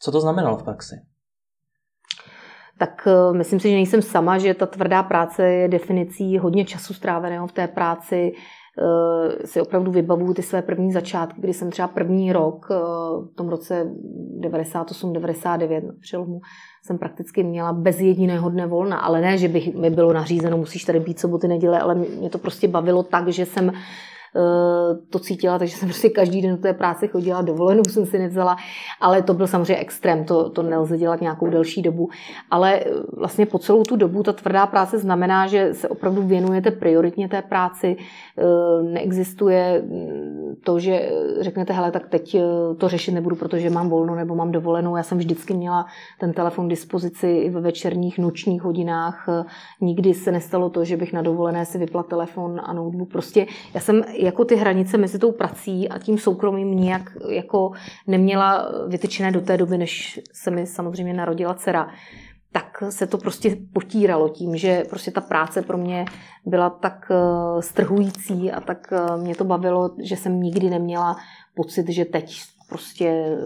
[0.03, 0.95] Co to znamenalo v praxi?
[2.79, 6.95] Tak uh, myslím si, že nejsem sama, že ta tvrdá práce je definicí hodně času
[6.95, 8.33] stráveného v té práci,
[8.79, 12.75] Eh, si opravdu vybavuju ty své první začátky, kdy jsem třeba první rok, eh,
[13.33, 13.87] v tom roce
[14.41, 16.41] 98-99 na přelomu,
[16.87, 20.85] jsem prakticky měla bez jediného dne volna, ale ne, že bych mi bylo nařízeno, musíš
[20.85, 23.75] tady být soboty, neděle, ale mě to prostě bavilo tak, že jsem Eh,
[25.11, 28.57] to cítila, takže jsem prostě každý den do té práce chodila, dovolenou jsem si nevzala,
[29.01, 32.09] ale to byl samozřejmě extrém, to, to nelze dělat nějakou delší dobu.
[32.51, 32.85] Ale eh,
[33.16, 37.42] vlastně po celou tu dobu ta tvrdá práce znamená, že se opravdu věnujete prioritně té
[37.42, 37.97] práci,
[38.38, 42.37] eh, neexistuje mm, to, že řeknete, hele, tak teď
[42.79, 44.97] to řešit nebudu, protože mám volno nebo mám dovolenou.
[44.97, 45.87] Já jsem vždycky měla
[46.21, 49.29] ten telefon k dispozici ve večerních, nočních hodinách.
[49.81, 53.12] Nikdy se nestalo to, že bych na dovolené si vypla telefon a notebook.
[53.12, 57.73] Prostě já jsem jako ty hranice mezi tou prací a tím soukromým nijak jako
[58.07, 61.89] neměla vytyčené do té doby, než se mi samozřejmě narodila dcera
[62.53, 66.05] tak se to prostě potíralo tím, že prostě ta práce pro mě
[66.47, 71.17] byla tak eh, strhující a tak eh, mě to bavilo, že jsem nikdy neměla
[71.55, 73.37] pocit, že teď prostě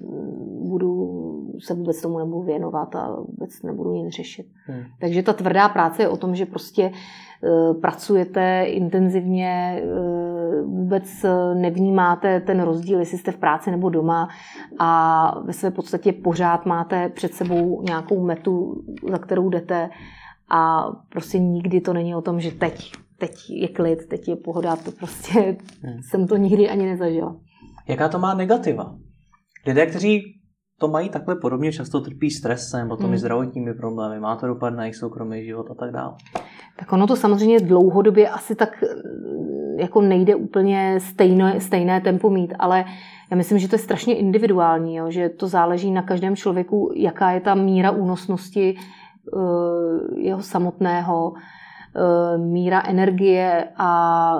[0.00, 1.22] mm, budu
[1.58, 4.46] se vůbec tomu nebudu věnovat a vůbec nebudu nic řešit.
[4.66, 4.82] Hmm.
[5.00, 6.96] Takže ta tvrdá práce je o tom, že prostě uh,
[7.80, 14.28] pracujete intenzivně, uh, vůbec nevnímáte ten rozdíl, jestli jste v práci nebo doma
[14.78, 19.90] a ve své podstatě pořád máte před sebou nějakou metu, za kterou jdete
[20.50, 24.76] a prostě nikdy to není o tom, že teď, teď je klid, teď je pohoda,
[24.76, 26.02] to prostě hmm.
[26.02, 27.36] jsem to nikdy ani nezažila.
[27.88, 28.94] Jaká to má negativa?
[29.66, 30.41] Lidé, kteří
[30.82, 33.14] to mají takhle podobně, často trpí stresem, potom hmm.
[33.14, 36.14] i zdravotními problémy, má to dopad na jejich soukromý život a tak dále.
[36.76, 38.84] Tak ono to samozřejmě dlouhodobě asi tak
[39.78, 42.84] jako nejde úplně stejné, stejné tempo mít, ale
[43.30, 47.30] já myslím, že to je strašně individuální, jo, že to záleží na každém člověku, jaká
[47.30, 48.76] je ta míra únosnosti
[49.32, 54.34] uh, jeho samotného, uh, míra energie a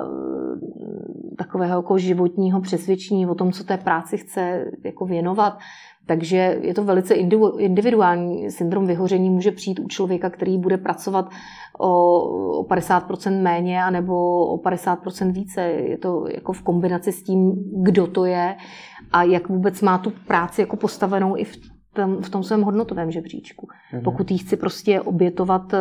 [1.37, 5.57] takového jako životního přesvědčení o tom, co té práci chce jako věnovat.
[6.05, 7.13] Takže je to velice
[7.57, 8.51] individuální.
[8.51, 11.29] Syndrom vyhoření může přijít u člověka, který bude pracovat
[11.79, 15.61] o 50% méně anebo o 50% více.
[15.61, 18.55] Je to jako v kombinaci s tím, kdo to je
[19.11, 23.11] a jak vůbec má tu práci jako postavenou i v tom, v tom svém hodnotovém
[23.11, 23.67] žebříčku.
[23.67, 24.03] Mm-hmm.
[24.03, 25.79] Pokud jí chci prostě obětovat uh,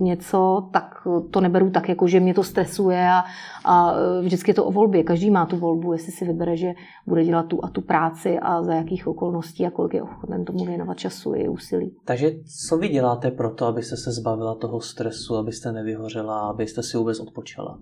[0.00, 0.92] něco, tak
[1.30, 3.24] to neberu tak, jako že mě to stresuje a,
[3.64, 5.02] a e, vždycky je to o volbě.
[5.02, 6.72] Každý má tu volbu, jestli si vybere, že
[7.06, 10.64] bude dělat tu a tu práci a za jakých okolností a kolik je ochoten tomu
[10.64, 11.96] věnovat času i úsilí.
[12.04, 12.30] Takže
[12.68, 17.20] co vy děláte pro to, abyste se zbavila toho stresu, abyste nevyhořela, abyste si vůbec
[17.20, 17.78] odpočala?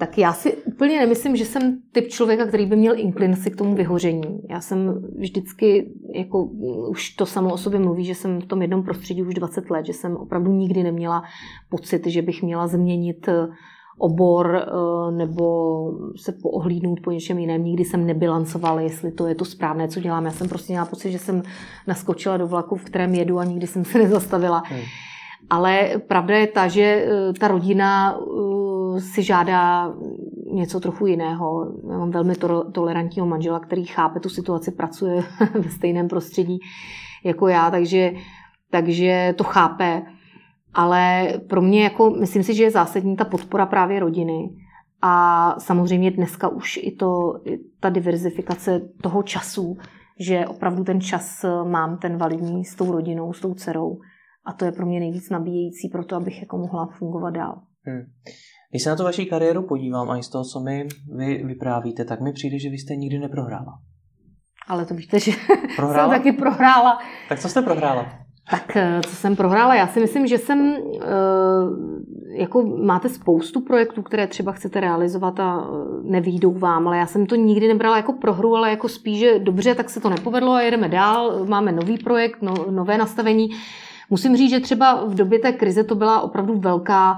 [0.00, 3.74] Tak já si úplně nemyslím, že jsem typ člověka, který by měl inklinaci k tomu
[3.74, 4.40] vyhoření.
[4.50, 6.44] Já jsem vždycky, jako
[6.88, 9.86] už to samo o sobě mluví, že jsem v tom jednom prostředí už 20 let,
[9.86, 11.22] že jsem opravdu nikdy neměla
[11.68, 13.48] pocit, že bych měla změnit eh,
[13.98, 15.44] obor eh, nebo
[16.16, 17.64] se poohlídnout po něčem jiném.
[17.64, 20.24] Nikdy jsem nebilancovala, jestli to je to správné, co dělám.
[20.24, 21.42] Já jsem prostě měla pocit, že jsem
[21.86, 24.62] naskočila do vlaku, v kterém jedu a nikdy jsem se nezastavila.
[24.66, 24.80] Hmm.
[25.50, 28.18] Ale pravda je ta, že eh, ta rodina
[28.98, 29.94] si žádá
[30.52, 31.72] něco trochu jiného.
[31.90, 35.22] Já mám velmi to- tolerantního manžela, který chápe tu situaci, pracuje
[35.54, 36.58] ve stejném prostředí
[37.24, 38.12] jako já, takže,
[38.70, 40.02] takže to chápe.
[40.74, 44.50] Ale pro mě, jako, myslím si, že je zásadní ta podpora právě rodiny.
[45.02, 47.34] A samozřejmě dneska už i, to,
[47.80, 49.76] ta diverzifikace toho času,
[50.20, 53.98] že opravdu ten čas mám ten validní s tou rodinou, s tou dcerou.
[54.44, 57.62] A to je pro mě nejvíc nabíjející pro to, abych jako mohla fungovat dál.
[57.86, 58.02] Hmm.
[58.70, 62.04] Když se na tu vaši kariéru podívám a i z toho, co mi vy vyprávíte,
[62.04, 63.78] tak mi přijde, že vy jste nikdy neprohrála.
[64.68, 65.32] Ale to víte, že
[65.76, 66.12] prohrála?
[66.12, 66.98] jsem taky prohrála.
[67.28, 68.06] Tak co jste prohrála?
[68.50, 69.74] Tak eh, co jsem prohrála?
[69.74, 71.06] Já si myslím, že jsem, eh,
[72.38, 77.26] jako máte spoustu projektů, které třeba chcete realizovat a eh, nevídou vám, ale já jsem
[77.26, 80.62] to nikdy nebrala jako prohru, ale jako spíš, že dobře, tak se to nepovedlo a
[80.62, 83.48] jedeme dál, máme nový projekt, no, nové nastavení.
[84.10, 87.16] Musím říct, že třeba v době té krize to byla opravdu velká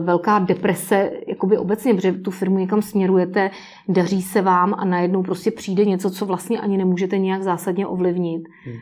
[0.00, 3.50] velká deprese, jakoby obecně, protože tu firmu někam směrujete,
[3.88, 8.42] daří se vám a najednou prostě přijde něco, co vlastně ani nemůžete nějak zásadně ovlivnit.
[8.64, 8.76] Hmm.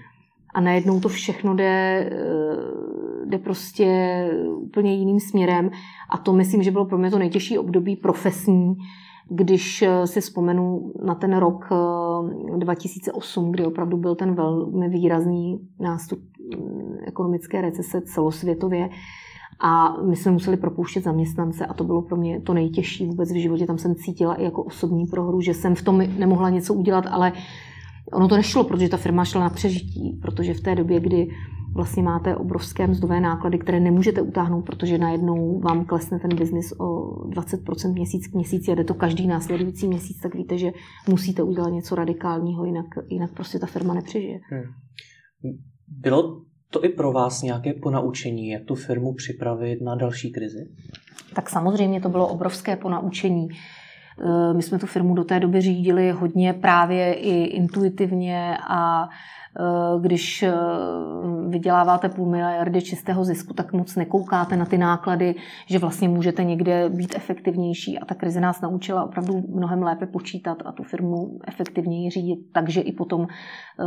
[0.54, 5.70] A najednou to všechno jde, eh, jde prostě úplně jiným směrem.
[6.10, 8.74] A to myslím, že bylo pro mě to nejtěžší období profesní,
[9.28, 11.68] když eh, si vzpomenu na ten rok
[12.56, 16.18] 2008, kdy opravdu byl ten velmi výrazný nástup
[16.56, 18.88] mm, ekonomické recese celosvětově,
[19.60, 23.36] a my jsme museli propouštět zaměstnance a to bylo pro mě to nejtěžší vůbec v
[23.36, 23.66] životě.
[23.66, 27.32] Tam jsem cítila i jako osobní prohru, že jsem v tom nemohla něco udělat, ale
[28.12, 31.28] ono to nešlo, protože ta firma šla na přežití, protože v té době, kdy
[31.74, 36.84] vlastně máte obrovské mzdové náklady, které nemůžete utáhnout, protože najednou vám klesne ten biznis o
[37.28, 40.72] 20% měsíc k měsíci a jde to každý následující měsíc, tak víte, že
[41.08, 44.40] musíte udělat něco radikálního, jinak, jinak prostě ta firma nepřežije.
[44.50, 45.52] Hmm.
[45.88, 50.68] Bylo to i pro vás nějaké ponaučení, jak tu firmu připravit na další krizi?
[51.34, 53.48] Tak samozřejmě to bylo obrovské ponaučení.
[53.50, 59.08] Eh, my jsme tu firmu do té doby řídili hodně právě i intuitivně a
[60.00, 60.52] když eh,
[61.48, 65.34] vyděláváte půl miliardy čistého zisku, tak moc nekoukáte na ty náklady,
[65.66, 70.58] že vlastně můžete někde být efektivnější a ta krize nás naučila opravdu mnohem lépe počítat
[70.64, 72.38] a tu firmu efektivněji řídit.
[72.52, 73.84] Takže i potom eh,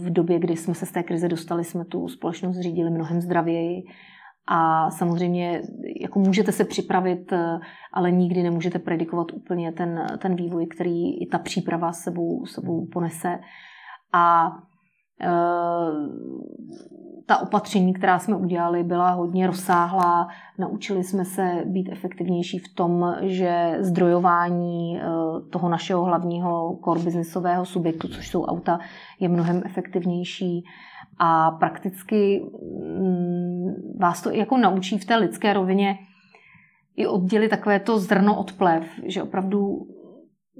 [0.00, 3.82] v době, kdy jsme se z té krize dostali, jsme tu společnost řídili mnohem zdravěji.
[4.52, 5.62] A samozřejmě
[6.00, 7.32] jako můžete se připravit,
[7.92, 13.38] ale nikdy nemůžete predikovat úplně ten, ten vývoj, který i ta příprava sebou, sebou ponese.
[14.12, 14.69] A Eh,
[17.26, 20.28] ta opatření, která jsme udělali, byla hodně rozsáhlá.
[20.58, 25.02] Naučili jsme se být efektivnější v tom, že zdrojování eh,
[25.50, 28.78] toho našeho hlavního core businessového subjektu, což jsou auta,
[29.20, 30.64] je mnohem efektivnější
[31.18, 32.42] a prakticky
[32.98, 35.98] mm, vás to jako naučí v té lidské rovině
[36.96, 39.86] i oddělit takové to zrno od plev, že opravdu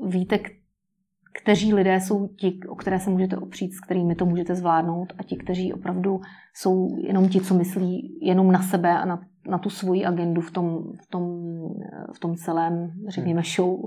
[0.07, 0.39] víte,
[1.33, 5.23] kteří lidé jsou ti, o které se můžete opřít, s kterými to můžete zvládnout a
[5.23, 6.21] ti, kteří opravdu
[6.55, 10.51] jsou jenom ti, co myslí jenom na sebe a na, na tu svoji agendu v
[10.51, 11.25] tom, v tom,
[12.15, 13.79] v tom celém, řekněme, show.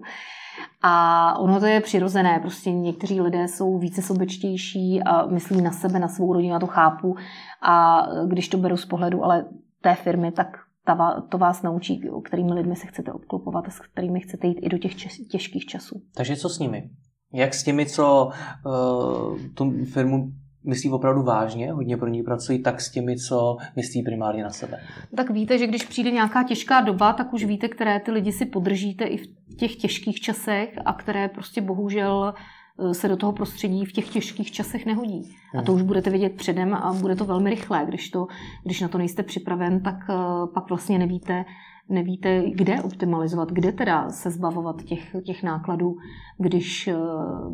[0.81, 5.99] A ono to je přirozené, prostě někteří lidé jsou více sobečtější a myslí na sebe,
[5.99, 7.15] na svou rodinu, já to chápu.
[7.61, 9.45] A když to beru z pohledu ale
[9.81, 10.47] té firmy, tak
[10.85, 14.59] ta, to vás naučí, o kterými lidmi se chcete obklopovat a s kterými chcete jít
[14.61, 14.95] i do těch
[15.31, 16.01] těžkých časů.
[16.15, 16.89] Takže co s nimi?
[17.33, 18.29] Jak s těmi, co
[18.65, 20.31] uh, tu firmu
[20.63, 24.79] myslí opravdu vážně, hodně pro ní pracují, tak s těmi, co myslí primárně na sebe.
[25.17, 28.45] Tak víte, že když přijde nějaká těžká doba, tak už víte, které ty lidi si
[28.45, 29.27] podržíte i v
[29.59, 32.33] těch těžkých časech a které prostě bohužel
[32.79, 35.35] eh, se do toho prostředí v těch těžkých časech nehodí.
[35.59, 37.85] A to už budete vědět předem a bude to velmi rychlé.
[37.87, 38.27] Když, to,
[38.63, 40.13] když na to nejste připraven, tak eh,
[40.53, 41.45] pak vlastně nevíte,
[41.89, 45.95] nevíte, kde optimalizovat, kde teda se zbavovat těch, těch nákladů,
[46.37, 46.95] když, eh,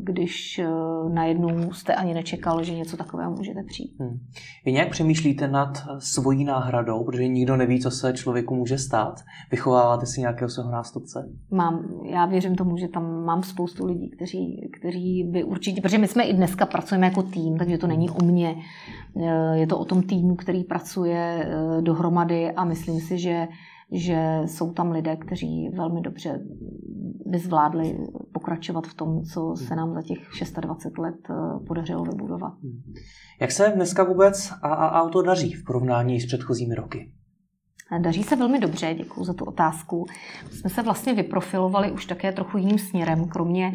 [0.04, 0.70] když eh,
[1.13, 3.96] najednou jste ani nečekal, že něco takového můžete přijít.
[4.00, 4.20] Hmm.
[4.65, 9.22] Vy nějak přemýšlíte nad svojí náhradou, protože nikdo neví, co se člověku může stát.
[9.52, 11.30] Vychováváte si nějakého svého nástupce?
[11.52, 11.86] Mám.
[12.06, 16.24] Já věřím tomu, že tam mám spoustu lidí, kteří, kteří by určitě, protože my jsme
[16.24, 18.56] i dneska pracujeme jako tým, takže to není o mně.
[19.18, 21.50] Eh, je to o tom týmu, který pracuje
[21.82, 23.48] dohromady a myslím si, že
[23.91, 26.39] že jsou tam lidé, kteří velmi dobře
[27.25, 27.97] by zvládli
[28.34, 30.17] pokračovat v tom, co se nám za těch
[30.62, 31.34] 26 let eh,
[31.67, 32.54] podařilo vybudovat.
[33.41, 37.12] Jak se dneska vůbec AA Auto daří v porovnání s předchozími roky?
[37.97, 40.06] Daří se velmi dobře, děkuji za tu otázku.
[40.52, 43.73] Jsme se vlastně vyprofilovali už také trochu jiným směrem, kromě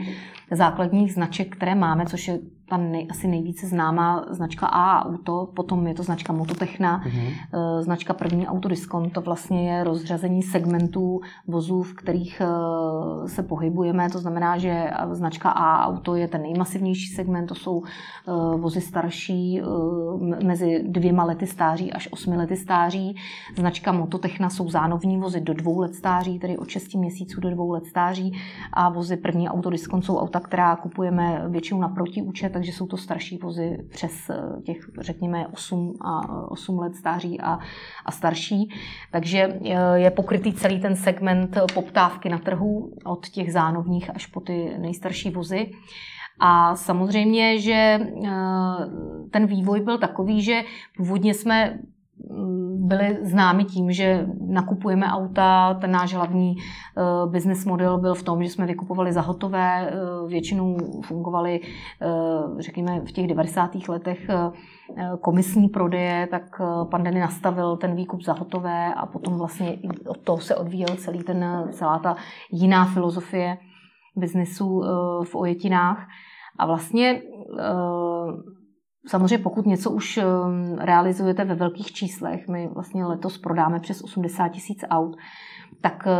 [0.50, 5.86] základních značek, které máme, což je ta nej, asi nejvíce známá značka A Auto, potom
[5.86, 7.82] je to značka Mototechna, mm-hmm.
[7.82, 14.18] značka první Autodiskont, to vlastně je rozřazení segmentů vozů, v kterých eh, se pohybujeme, to
[14.18, 19.62] znamená, že značka A Auto je ten nejmasivnější segment, to jsou eh, vozy starší
[20.44, 23.16] mezi dvěma lety stáří až osmi lety stáří.
[23.56, 27.70] Značka Mototechna jsou zánovní vozy do dvou let stáří, tedy od 6 měsíců do dvou
[27.70, 28.38] let stáří
[28.72, 33.38] a vozy první Autodiskont jsou auta, která kupujeme většinou na protiúčet, takže jsou to starší
[33.38, 37.58] vozy přes eh, těch, řekněme, 8, a 8 let stáří a,
[38.04, 38.68] a starší.
[39.10, 44.40] Takže eh, je pokrytý celý ten segment poptávky na trhu od těch zánovních až po
[44.40, 45.70] ty nejstarší vozy.
[46.40, 48.30] A samozřejmě, že eh,
[49.30, 50.62] ten vývoj byl takový, že
[50.96, 51.78] původně jsme
[52.74, 55.74] byli známi tím, že nakupujeme auta.
[55.74, 60.30] Ten náš hlavní uh, business model byl v tom, že jsme vykupovali za hotové, uh,
[60.30, 63.70] většinou fungovaly, uh, řekněme, v těch 90.
[63.88, 64.28] letech
[65.20, 70.38] komisní prodeje, tak pan Denny nastavil ten výkup za hotové a potom vlastně od toho
[70.38, 72.16] se odvíjel celý ten, celá ta
[72.52, 73.58] jiná filozofie
[74.16, 74.82] biznesu
[75.24, 76.06] v ojetinách.
[76.58, 77.20] A vlastně
[79.06, 84.48] Samozřejmě pokud něco už ehm, realizujete ve velkých číslech, my vlastně letos prodáme přes 80
[84.48, 85.16] tisíc aut,
[85.80, 86.12] tak eh,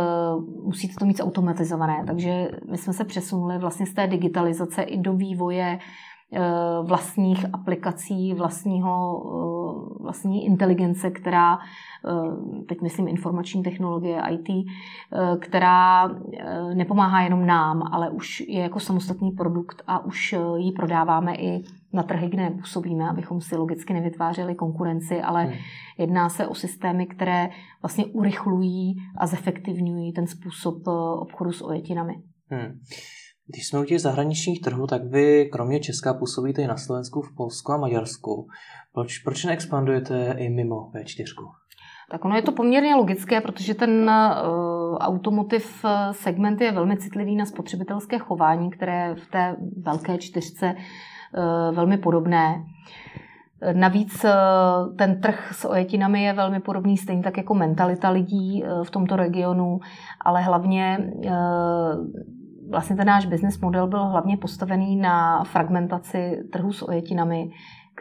[0.63, 2.03] musíte to mít automatizované.
[2.07, 5.79] Takže my jsme se přesunuli vlastně z té digitalizace i do vývoje
[6.83, 11.57] vlastních aplikací, vlastního, eh, vlastní inteligence, která,
[12.67, 14.65] teď myslím informační technologie, IT,
[15.39, 16.09] která
[16.73, 21.63] nepomáhá jenom nám, ale už je jako samostatný produkt a už ji prodáváme i
[21.95, 25.53] na trhy, kde nepůsobíme, abychom si logicky nevytvářeli konkurenci, ale hmm.
[25.97, 27.49] jedná se o systémy, které
[27.81, 32.13] vlastně urychlují a zefektivňují ten způsob eh, obchodu s ojetinami.
[32.49, 32.79] Hmm.
[33.47, 37.35] Když jsme u těch zahraničních trhů, tak vy kromě Česka působíte i na Slovensku, v
[37.35, 38.47] Polsku a Maďarsku.
[38.93, 41.25] Proč, proč neexpandujete i mimo V4?
[42.11, 47.35] Tak ono je to poměrně logické, protože ten uh, automotiv eh, segment je velmi citlivý
[47.35, 50.75] na spotřebitelské chování, které v té velké čtyřce
[51.37, 52.63] Eh, velmi podobné.
[53.73, 54.33] Navíc eh,
[54.97, 59.15] ten trh s ojetinami je velmi podobný, stejně tak jako mentalita lidí eh, v tomto
[59.15, 59.79] regionu,
[60.21, 61.11] ale hlavně
[62.69, 67.49] vlastně ten náš business model byl hlavně postavený na fragmentaci trhu s ojetinami,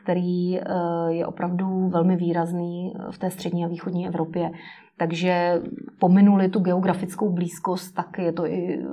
[0.03, 0.50] který
[1.09, 4.50] je opravdu velmi výrazný v té střední a východní Evropě.
[4.96, 5.62] Takže
[5.98, 8.87] pominuli tu geografickou blízkost, tak je to i eh,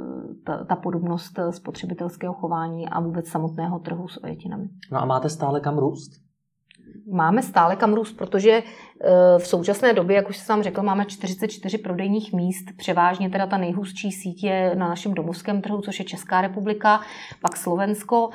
[0.46, 4.70] ta, ta podobnost spotřebitelského chování a vůbec samotného trhu s ojetinami.
[4.92, 6.31] No a máte stále kam růst?
[7.12, 9.10] Máme stále kam růst, protože eh,
[9.40, 12.66] v současné době, jak už jsem vám řekl, máme 44 prodejních míst.
[12.78, 17.02] Převážně teda ta nejhustší síť je na našem domovském trhu, což je Česká republika,
[17.42, 18.30] pak Slovensko.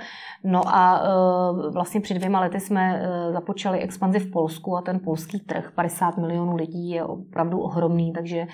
[0.45, 5.01] No a eh, vlastně před dvěma lety jsme eh, započali expanzi v Polsku a ten
[5.05, 8.47] polský trh, 50 milionů lidí, je opravdu ohromný, takže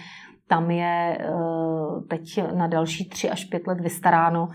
[0.49, 1.19] tam je
[2.09, 4.49] teď na další tři až pět let vystaráno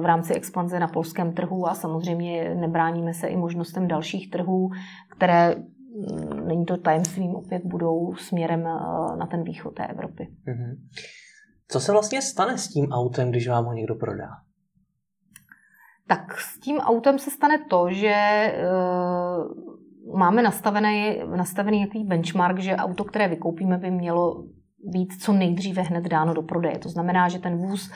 [0.00, 4.70] v rámci expanze na polském trhu a samozřejmě nebráníme se i možnostem dalších trhů,
[5.10, 8.62] které mm, není to tajemstvím, opět budou směrem
[9.18, 10.28] na ten východ té Evropy.
[10.46, 10.76] Mm-hmm.
[11.68, 14.28] Co se vlastně stane s tím autem, když vám ho někdo prodá?
[16.06, 18.14] Tak s tím autem se stane to, že
[20.14, 24.44] máme nastavený, nastavený jaký benchmark, že auto, které vykoupíme, by mělo
[24.84, 26.78] být co nejdříve hned dáno do prodeje.
[26.78, 27.90] To znamená, že ten vůz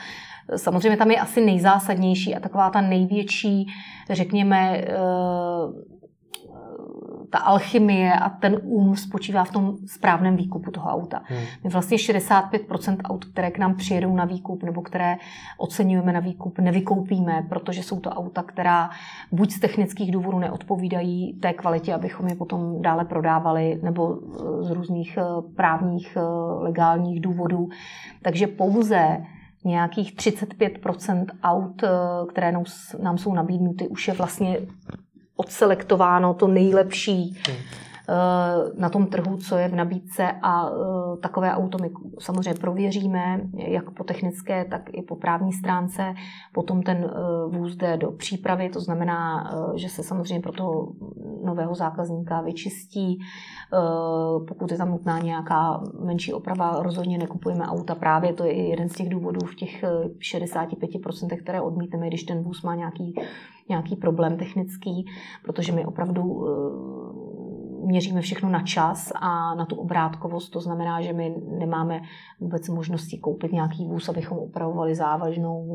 [0.55, 3.67] Samozřejmě tam je asi nejzásadnější a taková ta největší,
[4.09, 4.87] řekněme, eh,
[7.33, 11.21] ta alchymie a ten um spočívá v tom správném výkupu toho auta.
[11.25, 11.39] Hmm.
[11.63, 15.15] My vlastně 65% aut, které k nám přijedou na výkup nebo které
[15.57, 18.89] oceňujeme na výkup, nevykoupíme, protože jsou to auta, která
[19.31, 24.19] buď z technických důvodů neodpovídají té kvalitě, abychom je potom dále prodávali, nebo
[24.59, 25.23] z různých eh,
[25.55, 26.21] právních, eh,
[26.63, 27.69] legálních důvodů.
[28.21, 29.17] Takže pouze
[29.65, 31.89] nějakých 35% aut, eh,
[32.29, 32.53] které
[33.01, 34.57] nám jsou nabídnuty, už je vlastně
[35.35, 37.37] odselektováno to nejlepší.
[37.47, 37.57] Hmm.
[38.09, 43.41] Eh, na tom trhu, co je v nabídce a eh, takové auto my samozřejmě prověříme,
[43.53, 46.13] jak po technické, tak i po právní stránce.
[46.53, 50.93] Potom ten eh, vůz jde do přípravy, to znamená, že se samozřejmě pro toho
[51.43, 53.19] nového zákazníka vyčistí.
[54.47, 57.95] Pokud je tam nutná nějaká menší oprava, rozhodně nekupujeme auta.
[57.95, 62.61] Právě to je jeden z těch důvodů v těch 65%, které odmítneme, když ten vůz
[62.61, 63.15] má nějaký,
[63.69, 65.05] nějaký problém technický,
[65.43, 66.45] protože my opravdu
[67.85, 70.53] měříme všechno na čas a na tu obrátkovost.
[70.53, 72.01] To znamená, že my nemáme
[72.39, 75.67] vůbec možnosti koupit nějaký vůz, abychom opravovali závažnou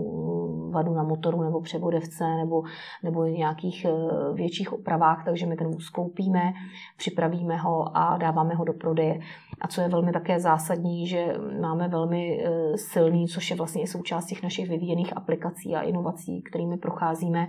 [0.70, 2.62] vadu na motoru nebo převodevce nebo,
[3.02, 3.92] nebo nějakých eh,
[4.34, 6.52] větších opravách, takže my ten vůz koupíme,
[6.96, 9.20] připravíme ho a dáváme ho do prodeje.
[9.60, 13.86] A co je velmi také zásadní, že máme velmi eh, silný, což je vlastně i
[13.86, 17.48] součást těch našich vyvíjených aplikací a inovací, kterými procházíme,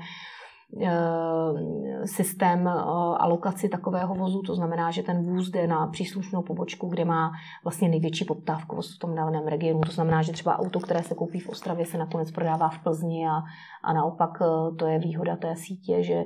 [2.06, 2.72] systém eh,
[3.18, 7.32] alokaci takového vozu, to znamená, že ten vůz jde na příslušnou pobočku, kde má
[7.64, 9.82] vlastně největší poptávkovost v tom daném regionu.
[9.82, 13.28] To znamená, že třeba auto, které se koupí v Ostravě, se nakonec prodává v Plzni
[13.28, 13.42] a,
[13.84, 16.26] a naopak eh, to je výhoda té sítě, že Eh,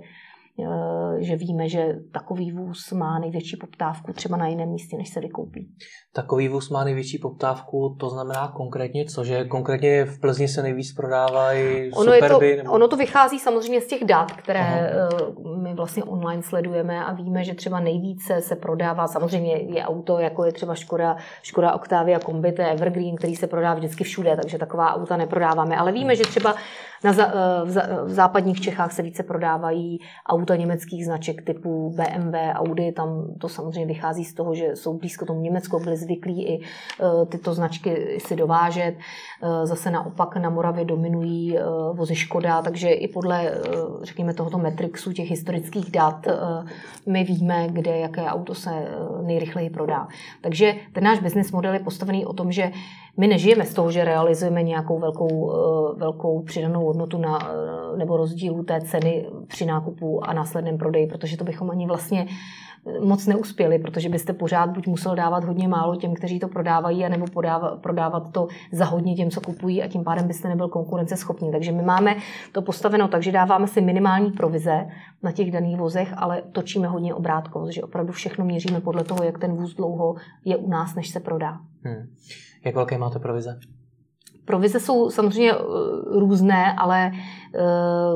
[1.19, 5.67] že víme, že takový vůz má největší poptávku třeba na jiném místě, než se vykoupí.
[6.13, 9.23] Takový vůz má největší poptávku, to znamená konkrétně co?
[9.23, 12.51] Že konkrétně v Plzni se nejvíc prodávají ono superby?
[12.51, 12.71] To, nebo...
[12.71, 14.77] Ono to vychází samozřejmě z těch dat, které Aha.
[14.77, 20.19] Eh, my vlastně online sledujeme a víme, že třeba nejvíce se prodává, samozřejmě je auto,
[20.19, 24.35] jako je třeba Škoda, Škoda Octavia Kombi, to je Evergreen, který se prodá vždycky všude,
[24.41, 25.77] takže taková auta neprodáváme.
[25.77, 26.55] Ale víme, že třeba
[27.03, 32.91] na, eh, v, v západních Čechách se více prodávají auta německých značek typu BMW, Audi.
[32.91, 37.25] Tam to samozřejmě vychází z toho, že jsou blízko tomu Německu, byli zvyklí i eh,
[37.25, 38.95] tyto značky si dovážet.
[39.43, 41.57] Eh, zase naopak na Moravě dominují
[41.93, 43.51] vozy Škoda, takže i podle,
[44.03, 46.27] řekněme, tohoto metrixu těch historických dat
[47.05, 48.69] my víme, kde jaké auto se
[49.21, 50.07] nejrychleji prodá.
[50.41, 52.71] Takže ten náš business model je postavený o tom, že
[53.17, 58.17] my nežijeme z toho, že realizujeme nějakou velkou, eh, velkou přidanou hodnotu na, eh, nebo
[58.17, 62.27] rozdílu té ceny při nákupu a následném prodeji, protože to bychom ani vlastně
[62.87, 67.05] eh, moc neuspěli, protože byste pořád buď musel dávat hodně málo těm, kteří to prodávají,
[67.05, 71.51] anebo podávat, prodávat to za hodně těm, co kupují a tím pádem byste nebyl konkurenceschopný.
[71.51, 72.15] Takže my máme
[72.51, 74.87] to postaveno tak, že dáváme si minimální provize
[75.23, 79.39] na těch daných vozech, ale točíme hodně obrátkovost, že opravdu všechno měříme podle toho, jak
[79.39, 81.59] ten vůz dlouho je u nás, než se prodá.
[81.83, 82.07] Hmm.
[82.65, 83.59] Jak velké máte provize?
[84.45, 85.57] Provize jsou samozřejmě eh,
[86.19, 87.61] různé, ale eh,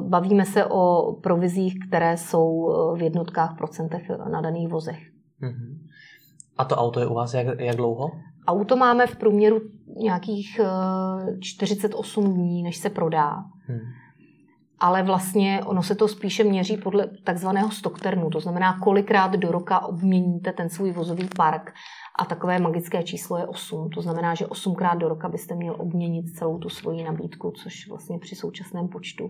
[0.01, 4.99] bavíme se o provizích, které jsou eh, v jednotkách procentech na daných vozech.
[5.39, 5.77] Mhm.
[6.57, 8.11] A to auto je u vás jak, jak dlouho?
[8.47, 9.61] Auto máme v průměru
[9.97, 10.59] nějakých
[11.39, 13.35] 48 dní, než se prodá.
[13.67, 13.79] Hmm.
[14.79, 19.79] Ale vlastně ono se to spíše měří podle takzvaného stockternu, to znamená, kolikrát do roka
[19.79, 21.73] obměníte ten svůj vozový park
[22.19, 23.89] a takové magické číslo je 8.
[23.89, 28.19] To znamená, že 8krát do roka byste měl obměnit celou tu svoji nabídku, což vlastně
[28.19, 29.29] při současném počtu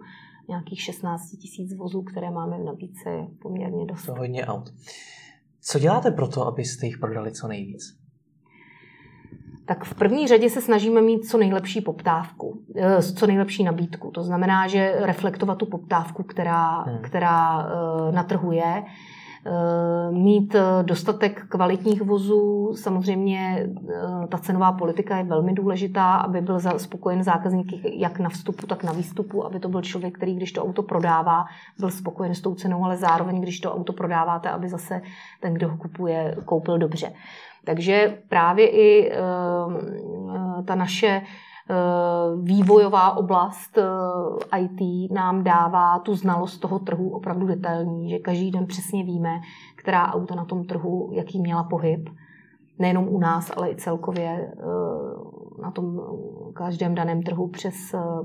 [0.49, 4.05] nějakých 16 tisíc vozů, které máme v nabídce, je poměrně dost.
[4.05, 4.69] To hodně aut.
[5.61, 8.06] Co děláte pro to, abyste jich prodali co nejvíc?
[9.67, 14.11] Tak v první řadě se snažíme mít co nejlepší poptávku, eh, co nejlepší nabídku.
[14.11, 16.97] To znamená, že reflektovat tu poptávku, která, hmm.
[17.01, 18.83] která eh, na trhu je,
[19.47, 22.73] Eh, mít dostatek kvalitních vozů.
[22.75, 23.69] Samozřejmě
[24.29, 28.91] ta cenová politika je velmi důležitá, aby byl spokojen zákazník jak na vstupu, tak na
[28.91, 31.45] výstupu, aby to byl člověk, který když to auto prodává,
[31.79, 35.01] byl spokojen s tou cenou, ale zároveň, když to auto prodáváte, aby zase
[35.41, 37.11] ten, kdo ho kupuje, koupil dobře.
[37.67, 39.11] Takže právě i
[40.65, 41.21] ta naše
[42.41, 43.77] vývojová oblast
[44.57, 49.39] IT nám dává tu znalost toho trhu opravdu detailní, že každý den přesně víme,
[49.75, 52.09] která auta na tom trhu, jaký měla pohyb.
[52.79, 54.53] Nejenom u nás, ale i celkově
[55.61, 56.01] na tom
[56.53, 57.75] každém daném trhu přes,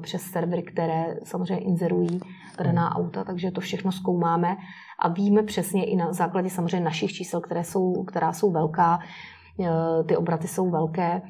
[0.03, 2.21] přes servery, které samozřejmě inzerují
[2.65, 2.97] daná hmm.
[2.97, 4.57] auta, takže to všechno zkoumáme
[4.99, 8.99] a víme přesně i na základě samozřejmě našich čísel, které jsou, která jsou velká,
[9.61, 11.23] eh, ty obraty jsou velké,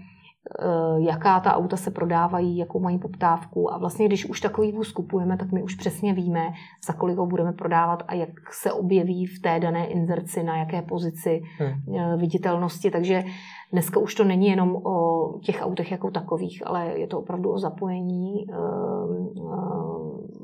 [0.60, 4.92] Eh, jaká ta auta se prodávají, jakou mají poptávku a vlastně když už takový vůz
[4.92, 6.48] kupujeme, tak my už přesně víme,
[6.86, 10.82] za kolik ho budeme prodávat a jak se objeví v té dané inzerci, na jaké
[10.82, 11.96] pozici hmm.
[11.98, 13.24] Eh, viditelnosti, takže
[13.72, 17.58] dneska už to není jenom o těch autech jako takových, ale je to opravdu o
[17.58, 18.54] zapojení eh,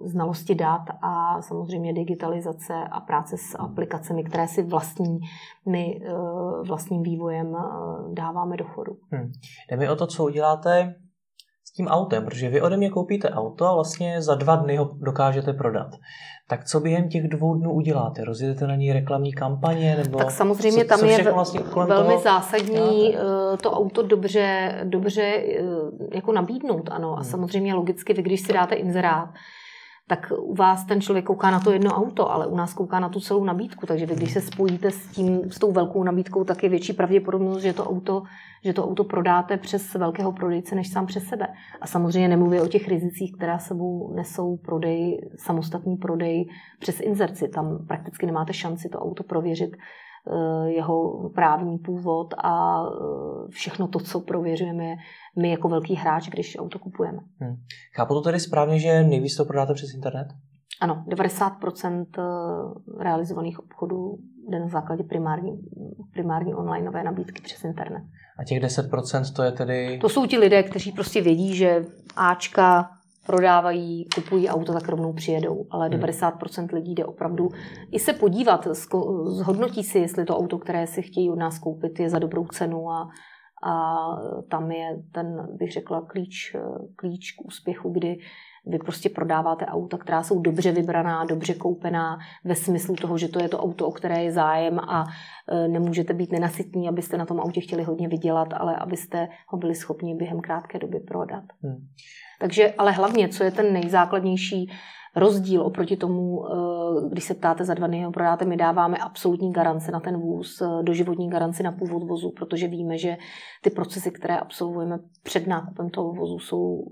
[0.04, 5.18] znalosti dat a samozřejmě digitalizace a práce s aplikacemi, které si vlastní,
[5.66, 6.00] my
[6.68, 7.56] vlastním vývojem
[8.12, 8.96] dáváme do chodu.
[9.10, 9.32] Hmm.
[9.70, 10.94] Jde mi o to, co uděláte
[11.68, 14.90] s tím autem, protože vy ode mě koupíte auto a vlastně za dva dny ho
[14.94, 15.88] dokážete prodat.
[16.48, 18.24] Tak co během těch dvou dnů uděláte?
[18.24, 19.96] Rozjedete na ní reklamní kampaně?
[19.96, 23.54] Nebo tak samozřejmě co, tam co je vlastně velmi toho zásadní děláte?
[23.54, 25.62] Eh, to auto dobře, dobře eh,
[26.14, 26.88] jako nabídnout.
[26.92, 27.12] Ano.
[27.12, 27.24] A hmm.
[27.24, 29.28] samozřejmě logicky vy, když si dáte inzerát,
[30.08, 33.08] tak u vás ten člověk kouká na to jedno auto, ale u nás kouká na
[33.08, 33.86] tu celou nabídku.
[33.86, 37.62] Takže vy, když se spojíte s, tím, s tou velkou nabídkou, tak je větší pravděpodobnost,
[37.62, 38.22] že to auto,
[38.64, 41.46] že to auto prodáte přes velkého prodejce, než sám přes sebe.
[41.80, 46.48] A samozřejmě nemluvím o těch rizicích, která sebou nesou prodej, samostatný prodej
[46.78, 47.48] přes inzerci.
[47.48, 49.76] Tam prakticky nemáte šanci to auto prověřit
[50.66, 54.94] jeho právní původ a eh, všechno to, co prověřujeme
[55.38, 57.18] my jako velký hráč, když auto kupujeme.
[57.40, 57.56] Hmm.
[57.96, 60.28] Chápu to tedy správně, že nejvíc to prodáte přes internet?
[60.80, 64.18] Ano, 90% eh, realizovaných obchodů
[64.48, 65.58] jde na základě primární,
[66.12, 68.02] primární onlineové nabídky přes internet.
[68.38, 69.98] A těch 10% to je tedy...
[70.00, 71.84] To jsou ti lidé, kteří prostě vědí, že
[72.16, 72.90] Ačka
[73.28, 75.66] prodávají, kupují auto, tak rovnou přijedou.
[75.70, 76.00] Ale hmm.
[76.00, 77.48] 90% lidí jde opravdu
[77.92, 78.68] i se podívat,
[79.24, 82.90] zhodnotí si, jestli to auto, které si chtějí od nás koupit, je za dobrou cenu
[82.90, 83.08] a,
[83.64, 84.06] a
[84.50, 86.56] tam je ten, bych řekla, klíč,
[86.96, 88.18] klíč k úspěchu, kdy
[88.68, 93.42] vy prostě prodáváte auta, která jsou dobře vybraná, dobře koupená, ve smyslu toho, že to
[93.42, 95.04] je to auto, o které je zájem a
[95.48, 99.74] e, nemůžete být nenasytní, abyste na tom autě chtěli hodně vydělat, ale abyste ho byli
[99.74, 101.44] schopni během krátké doby prodat.
[101.62, 101.86] Hmm.
[102.40, 104.70] Takže, ale hlavně, co je ten nejzákladnější
[105.16, 106.50] rozdíl oproti tomu, e,
[107.10, 110.60] když se ptáte za dva dny ho prodáte, my dáváme absolutní garance na ten vůz,
[110.60, 113.16] e, doživotní garanci na původ vozu, protože víme, že
[113.62, 116.84] ty procesy, které absolvujeme před nákupem toho vozu, jsou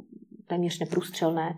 [0.46, 1.54] téměř neprůstřelné.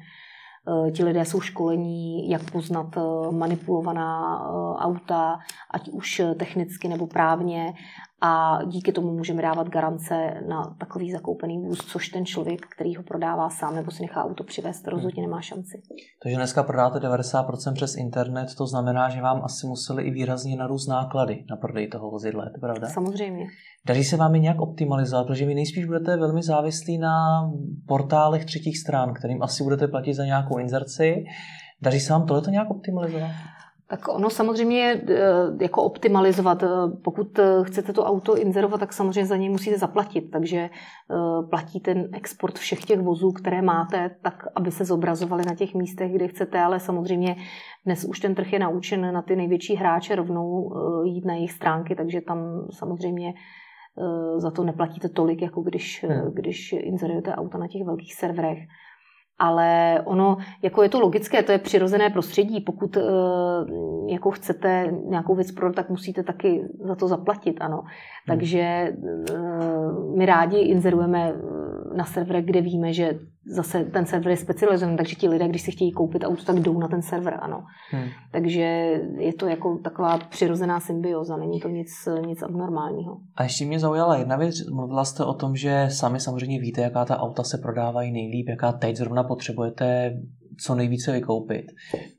[0.68, 5.38] Eh, ti lidé jsou školení, jak poznat eh, manipulovaná eh, auta,
[5.70, 7.74] ať už technicky nebo právně
[8.20, 10.14] a díky tomu můžeme dávat garance
[10.48, 14.44] na takový zakoupený vůz, což ten člověk, který ho prodává sám nebo si nechá auto
[14.44, 15.82] přivést, rozhodně nemá šanci.
[16.22, 20.88] Takže dneska prodáte 90% přes internet, to znamená, že vám asi museli i výrazně narůst
[20.88, 22.88] náklady na prodej toho vozidla, je to pravda?
[22.88, 23.46] Samozřejmě.
[23.86, 27.16] Daří se vám i nějak optimalizovat, protože vy nejspíš budete velmi závislí na
[27.88, 31.24] portálech třetích stran, kterým asi budete platit za nějakou inzerci.
[31.82, 33.30] Daří se vám tohleto nějak optimalizovat?
[33.90, 35.16] Tak ono samozřejmě je eh,
[35.60, 36.62] jako optimalizovat.
[36.62, 36.68] Eh,
[37.04, 40.30] pokud eh, chcete to auto inzerovat, tak samozřejmě za něj musíte zaplatit.
[40.30, 40.70] Takže
[41.50, 46.12] platí ten export všech těch vozů, které máte, tak aby se zobrazovali na těch místech,
[46.12, 47.36] kde chcete, ale samozřejmě
[47.84, 50.74] dnes už ten trh je naučen na ty největší hráče rovnou
[51.04, 53.34] jít na jejich stránky, takže tam samozřejmě
[54.36, 56.30] za to neplatíte tolik, jako když, hmm.
[56.34, 58.58] když inzerujete auta na těch velkých serverech
[59.38, 62.60] ale ono, jako je to logické, to je přirozené prostředí.
[62.60, 63.02] Pokud uh,
[64.08, 67.84] jako chcete nějakou věc prodat, tak musíte taky za to zaplatit, ano.
[68.28, 68.38] Hmm.
[68.38, 68.92] Takže
[69.34, 71.32] uh, my rádi inzerujeme
[71.96, 75.72] na serverech, kde víme, že zase ten server je specializovaný, takže ti lidé, když si
[75.72, 77.64] chtějí koupit auto, tak jdou na ten server, ano.
[77.90, 78.04] Hmm.
[78.32, 78.62] Takže
[79.18, 81.88] je to jako taková přirozená symbioza, není to nic,
[82.26, 83.16] nic abnormálního.
[83.36, 87.04] A ještě mě zaujala jedna věc, mluvila jste o tom, že sami samozřejmě víte, jaká
[87.04, 90.16] ta auta se prodávají nejlíp, jaká teď zrovna potřebujete
[90.60, 91.66] co nejvíce vykoupit.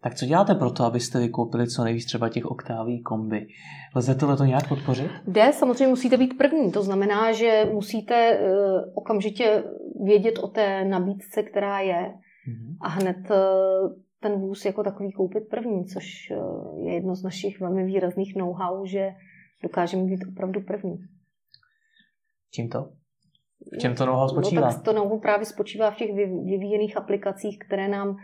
[0.01, 3.47] Tak co děláte pro to, abyste vykoupili co nejvíc třeba těch oktáví kombi?
[3.95, 5.11] Lze tohle to nějak podpořit?
[5.27, 6.71] Jde, samozřejmě musíte být první.
[6.71, 8.47] To znamená, že musíte uh,
[8.93, 9.63] okamžitě
[10.03, 12.13] vědět o té nabídce, která je
[12.47, 12.77] mm-hmm.
[12.81, 17.59] a hned uh, ten vůz jako takový koupit první, což uh, je jedno z našich
[17.59, 19.09] velmi výrazných know-how, že
[19.63, 20.97] dokážeme být opravdu první.
[22.51, 22.98] Čím to?
[23.73, 24.61] V čem to know-how spočívá?
[24.61, 26.13] No, tak to know-how právě spočívá v těch
[26.45, 28.17] vyvíjených aplikacích, které nám uh,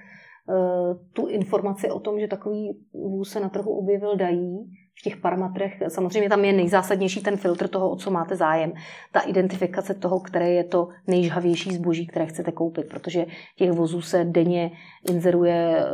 [1.13, 4.67] tu informaci o tom, že takový vůz se na trhu objevil, dají,
[4.99, 5.83] v těch parametrech.
[5.87, 8.73] Samozřejmě tam je nejzásadnější ten filtr toho, o co máte zájem.
[9.11, 13.25] Ta identifikace toho, které je to nejžhavější zboží, které chcete koupit, protože
[13.55, 14.71] těch vozů se denně
[15.09, 15.85] inzeruje eh,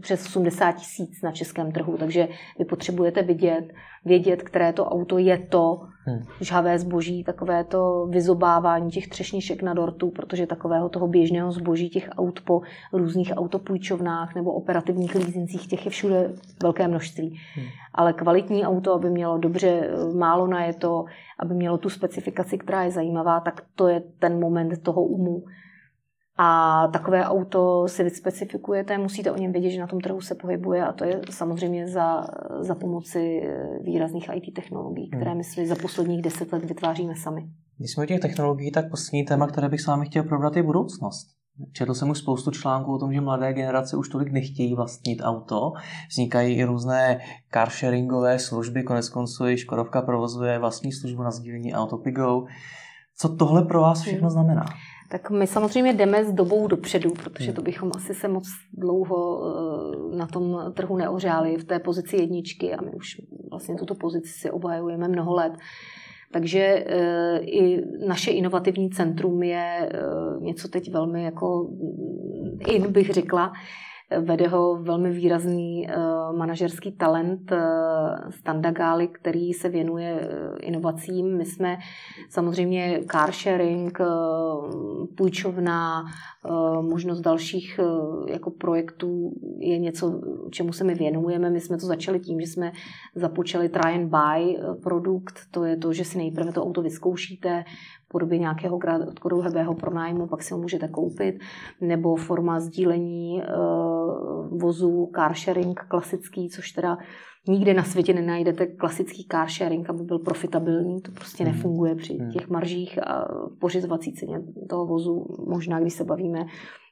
[0.00, 3.64] přes 80 tisíc na českém trhu, takže vy potřebujete vidět,
[4.04, 6.22] vědět, které to auto je to hmm.
[6.40, 12.10] žhavé zboží, takové to vyzobávání těch třešniček na dortu, protože takového toho běžného zboží, těch
[12.16, 12.60] aut po
[12.92, 16.32] různých autopůjčovnách nebo operativních leasincích, těch je všude
[16.62, 17.40] velké množství.
[17.54, 17.66] Hmm.
[17.94, 21.04] Ale kvalitní auto, aby mělo dobře málo na je to,
[21.38, 25.42] aby mělo tu specifikaci, která je zajímavá, tak to je ten moment toho umu,
[26.36, 30.86] a takové auto si vyspecifikujete, musíte o něm vědět, že na tom trhu se pohybuje
[30.86, 32.26] a to je samozřejmě za,
[32.60, 33.42] za pomoci
[33.80, 35.38] výrazných IT technologií, které hmm.
[35.38, 37.42] my si za posledních deset let vytváříme sami.
[37.78, 40.62] Když jsme u těch technologií, tak poslední téma, které bych s vámi chtěl probrat, je
[40.62, 41.26] budoucnost.
[41.72, 45.72] Četl jsem už spoustu článků o tom, že mladé generace už tolik nechtějí vlastnit auto.
[46.10, 47.20] Vznikají i různé
[47.54, 52.44] carsharingové služby, konec konců i Škodovka provozuje vlastní službu na sdílení Autopigo.
[53.18, 54.30] Co tohle pro vás všechno hmm.
[54.30, 54.64] znamená?
[55.12, 60.16] Tak my samozřejmě jdeme s dobou dopředu, protože to bychom asi se moc dlouho eh,
[60.16, 64.50] na tom trhu neořáli v té pozici jedničky a my už vlastně tuto pozici si
[64.50, 65.52] obhajujeme mnoho let.
[66.30, 69.98] Takže eh, i naše inovativní centrum je eh,
[70.40, 71.70] něco teď velmi jako
[72.68, 73.52] in, bych řekla,
[74.20, 77.58] Vede ho velmi výrazný uh, manažerský talent uh,
[78.30, 81.36] Standa Gály, který se věnuje uh, inovacím.
[81.36, 81.78] My jsme
[82.30, 83.98] samozřejmě car sharing,
[85.16, 86.04] půjčovna,
[86.80, 87.80] možnost dalších
[88.28, 91.50] jako projektů je něco, čemu se my věnujeme.
[91.50, 92.72] My jsme to začali tím, že jsme
[93.14, 95.40] započali try and buy produkt.
[95.50, 97.64] To je to, že si nejprve to auto vyzkoušíte,
[98.12, 101.38] podobě nějakého krátkodobého pronájmu, pak si ho můžete koupit,
[101.80, 106.98] nebo forma sdílení uh, vozů, car sharing klasický, což teda
[107.48, 111.52] nikde na světě nenajdete klasický car sharing, aby byl profitabilní, to prostě hmm.
[111.52, 112.30] nefunguje při hmm.
[112.30, 113.28] těch maržích a
[113.60, 115.26] pořizovací ceně toho vozu.
[115.48, 116.46] Možná, když se bavíme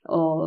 [0.08, 0.42] o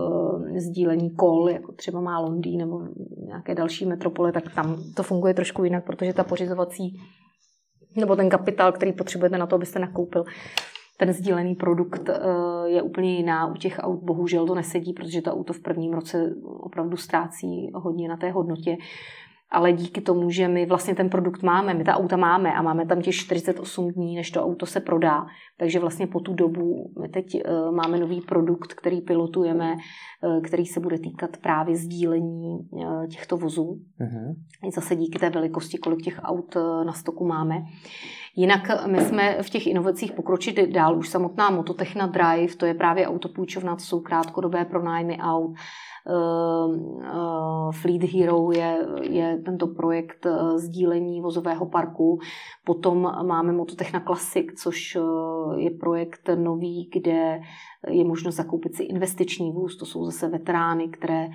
[0.55, 2.82] e, sdílení kol, jako třeba má Londýn nebo
[3.26, 6.99] nějaké další metropole, tak tam to funguje trošku jinak, protože ta pořizovací
[7.95, 10.25] nebo ten kapitál, který potřebujete na to, abyste nakoupil
[10.97, 12.19] ten sdílený produkt eh,
[12.65, 13.47] je úplně jiná.
[13.47, 18.07] U těch aut bohužel to nesedí, protože to auto v prvním roce opravdu ztrácí hodně
[18.09, 18.77] na té hodnotě
[19.53, 22.85] ale díky tomu, že my vlastně ten produkt máme, my ta auta máme a máme
[22.85, 25.25] tam těch 48 dní, než to auto se prodá,
[25.57, 30.65] takže vlastně po tu dobu my teď uh, máme nový produkt, který pilotujeme, uh, který
[30.65, 33.79] se bude týkat právě sdílení uh, těchto vozů.
[34.01, 34.35] Uh-huh.
[34.75, 37.55] Zase díky té velikosti, kolik těch aut na stoku máme.
[38.35, 40.97] Jinak my jsme v těch inovacích pokročit dál.
[40.97, 45.55] Už samotná Mototechna Drive, to je právě autopůjčovna, to jsou krátkodobé pronájmy aut.
[46.07, 52.19] Ehm, ehm, Fleet Hero je, je tento projekt eh, sdílení vozového parku.
[52.65, 55.01] Potom máme Mototechna Classic, což eh,
[55.61, 57.41] je projekt nový, kde
[57.89, 59.77] je možnost zakoupit si investiční vůz.
[59.77, 61.29] To jsou zase veterány, které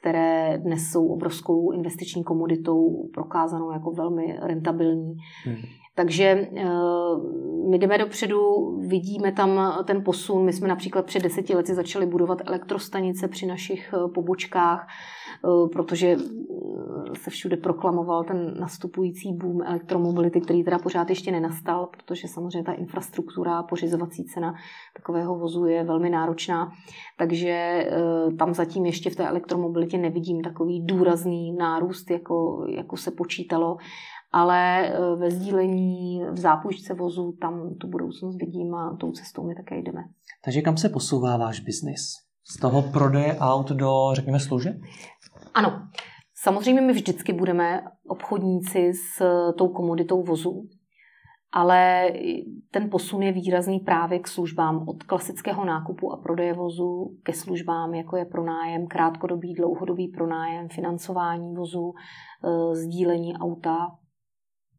[0.00, 5.16] které dnes jsou obrovskou investiční komoditou, prokázanou jako velmi rentabilní.
[5.44, 5.56] Hmm.
[5.94, 6.64] Takže eh,
[7.70, 8.38] my jdeme dopředu,
[8.88, 10.44] vidíme tam ten posun.
[10.44, 16.16] My jsme například před deseti lety začali budovat elektrostanice při našich eh, pobočkách, eh, protože
[17.22, 22.72] se všude proklamoval ten nastupující boom elektromobility, který teda pořád ještě nenastal, protože samozřejmě ta
[22.72, 24.54] infrastruktura, pořizovací cena
[24.96, 26.72] takového vozu je velmi náročná.
[27.18, 27.86] Takže
[28.38, 33.76] tam zatím ještě v té elektromobilitě nevidím takový důrazný nárůst, jako, jako se počítalo
[34.32, 39.54] ale eh, ve sdílení, v zápůjčce vozu, tam tu budoucnost vidím a tou cestou my
[39.54, 40.00] také jdeme.
[40.44, 42.00] Takže kam se posouvá váš biznis?
[42.44, 44.76] Z toho prodeje aut do, řekněme, služeb?
[45.54, 45.88] Ano.
[46.42, 49.22] Samozřejmě my vždycky budeme obchodníci s
[49.58, 50.68] tou komoditou vozu,
[51.52, 52.10] ale
[52.70, 57.94] ten posun je výrazný právě k službám od klasického nákupu a prodeje vozu ke službám,
[57.94, 61.92] jako je pronájem, krátkodobý, dlouhodobý pronájem, financování vozu,
[62.44, 63.98] eh, sdílení auta.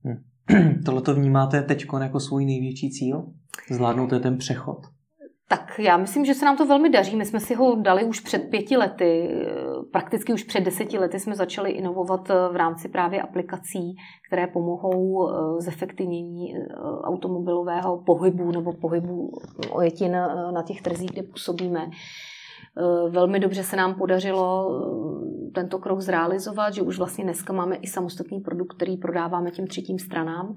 [0.85, 3.25] Tohle to vnímáte teď jako svůj největší cíl?
[3.71, 4.77] Zvládnout ten přechod?
[5.47, 7.15] Tak já myslím, že se nám to velmi daří.
[7.15, 9.29] My jsme si ho dali už před pěti lety,
[9.91, 13.95] prakticky už před deseti lety jsme začali inovovat v rámci právě aplikací,
[14.27, 16.67] které pomohou eh, zefektivnění eh,
[17.03, 19.31] automobilového pohybu nebo pohybu
[19.71, 20.11] ojetin
[20.53, 21.89] na těch trzích, kde působíme.
[22.77, 27.75] Eh, velmi dobře se nám podařilo eh, tento krok zrealizovat, že už vlastně dneska máme
[27.75, 30.53] i samostatný produkt, který prodáváme těm třetím stranám.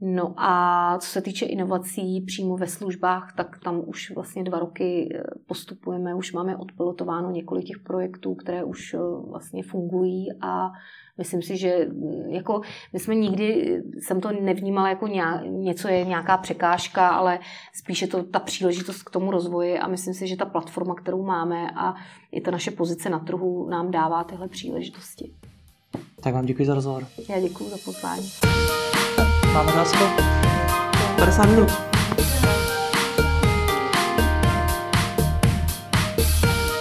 [0.00, 5.08] No a co se týče inovací přímo ve službách, tak tam už vlastně dva roky
[5.14, 8.98] eh, postupujeme, už máme odpilotováno několik těch projektů, které už eh,
[9.30, 10.70] vlastně fungují a
[11.18, 12.60] myslím si, že mm, jako
[12.92, 17.38] my jsme nikdy, jsem to nevnímala jako nějak, něco je nějaká překážka, ale
[17.74, 21.70] spíše to ta příležitost k tomu rozvoji a myslím si, že ta platforma, kterou máme
[21.70, 21.94] a
[22.32, 25.32] i ta naše pozice na trhu nám dává tyhle příležitosti.
[26.20, 27.06] Tak vám děkuji za rozhovor.
[27.28, 28.26] Já děkuji za pozvání.
[29.56, 29.96] Máme zase
[31.16, 31.72] 50 minut.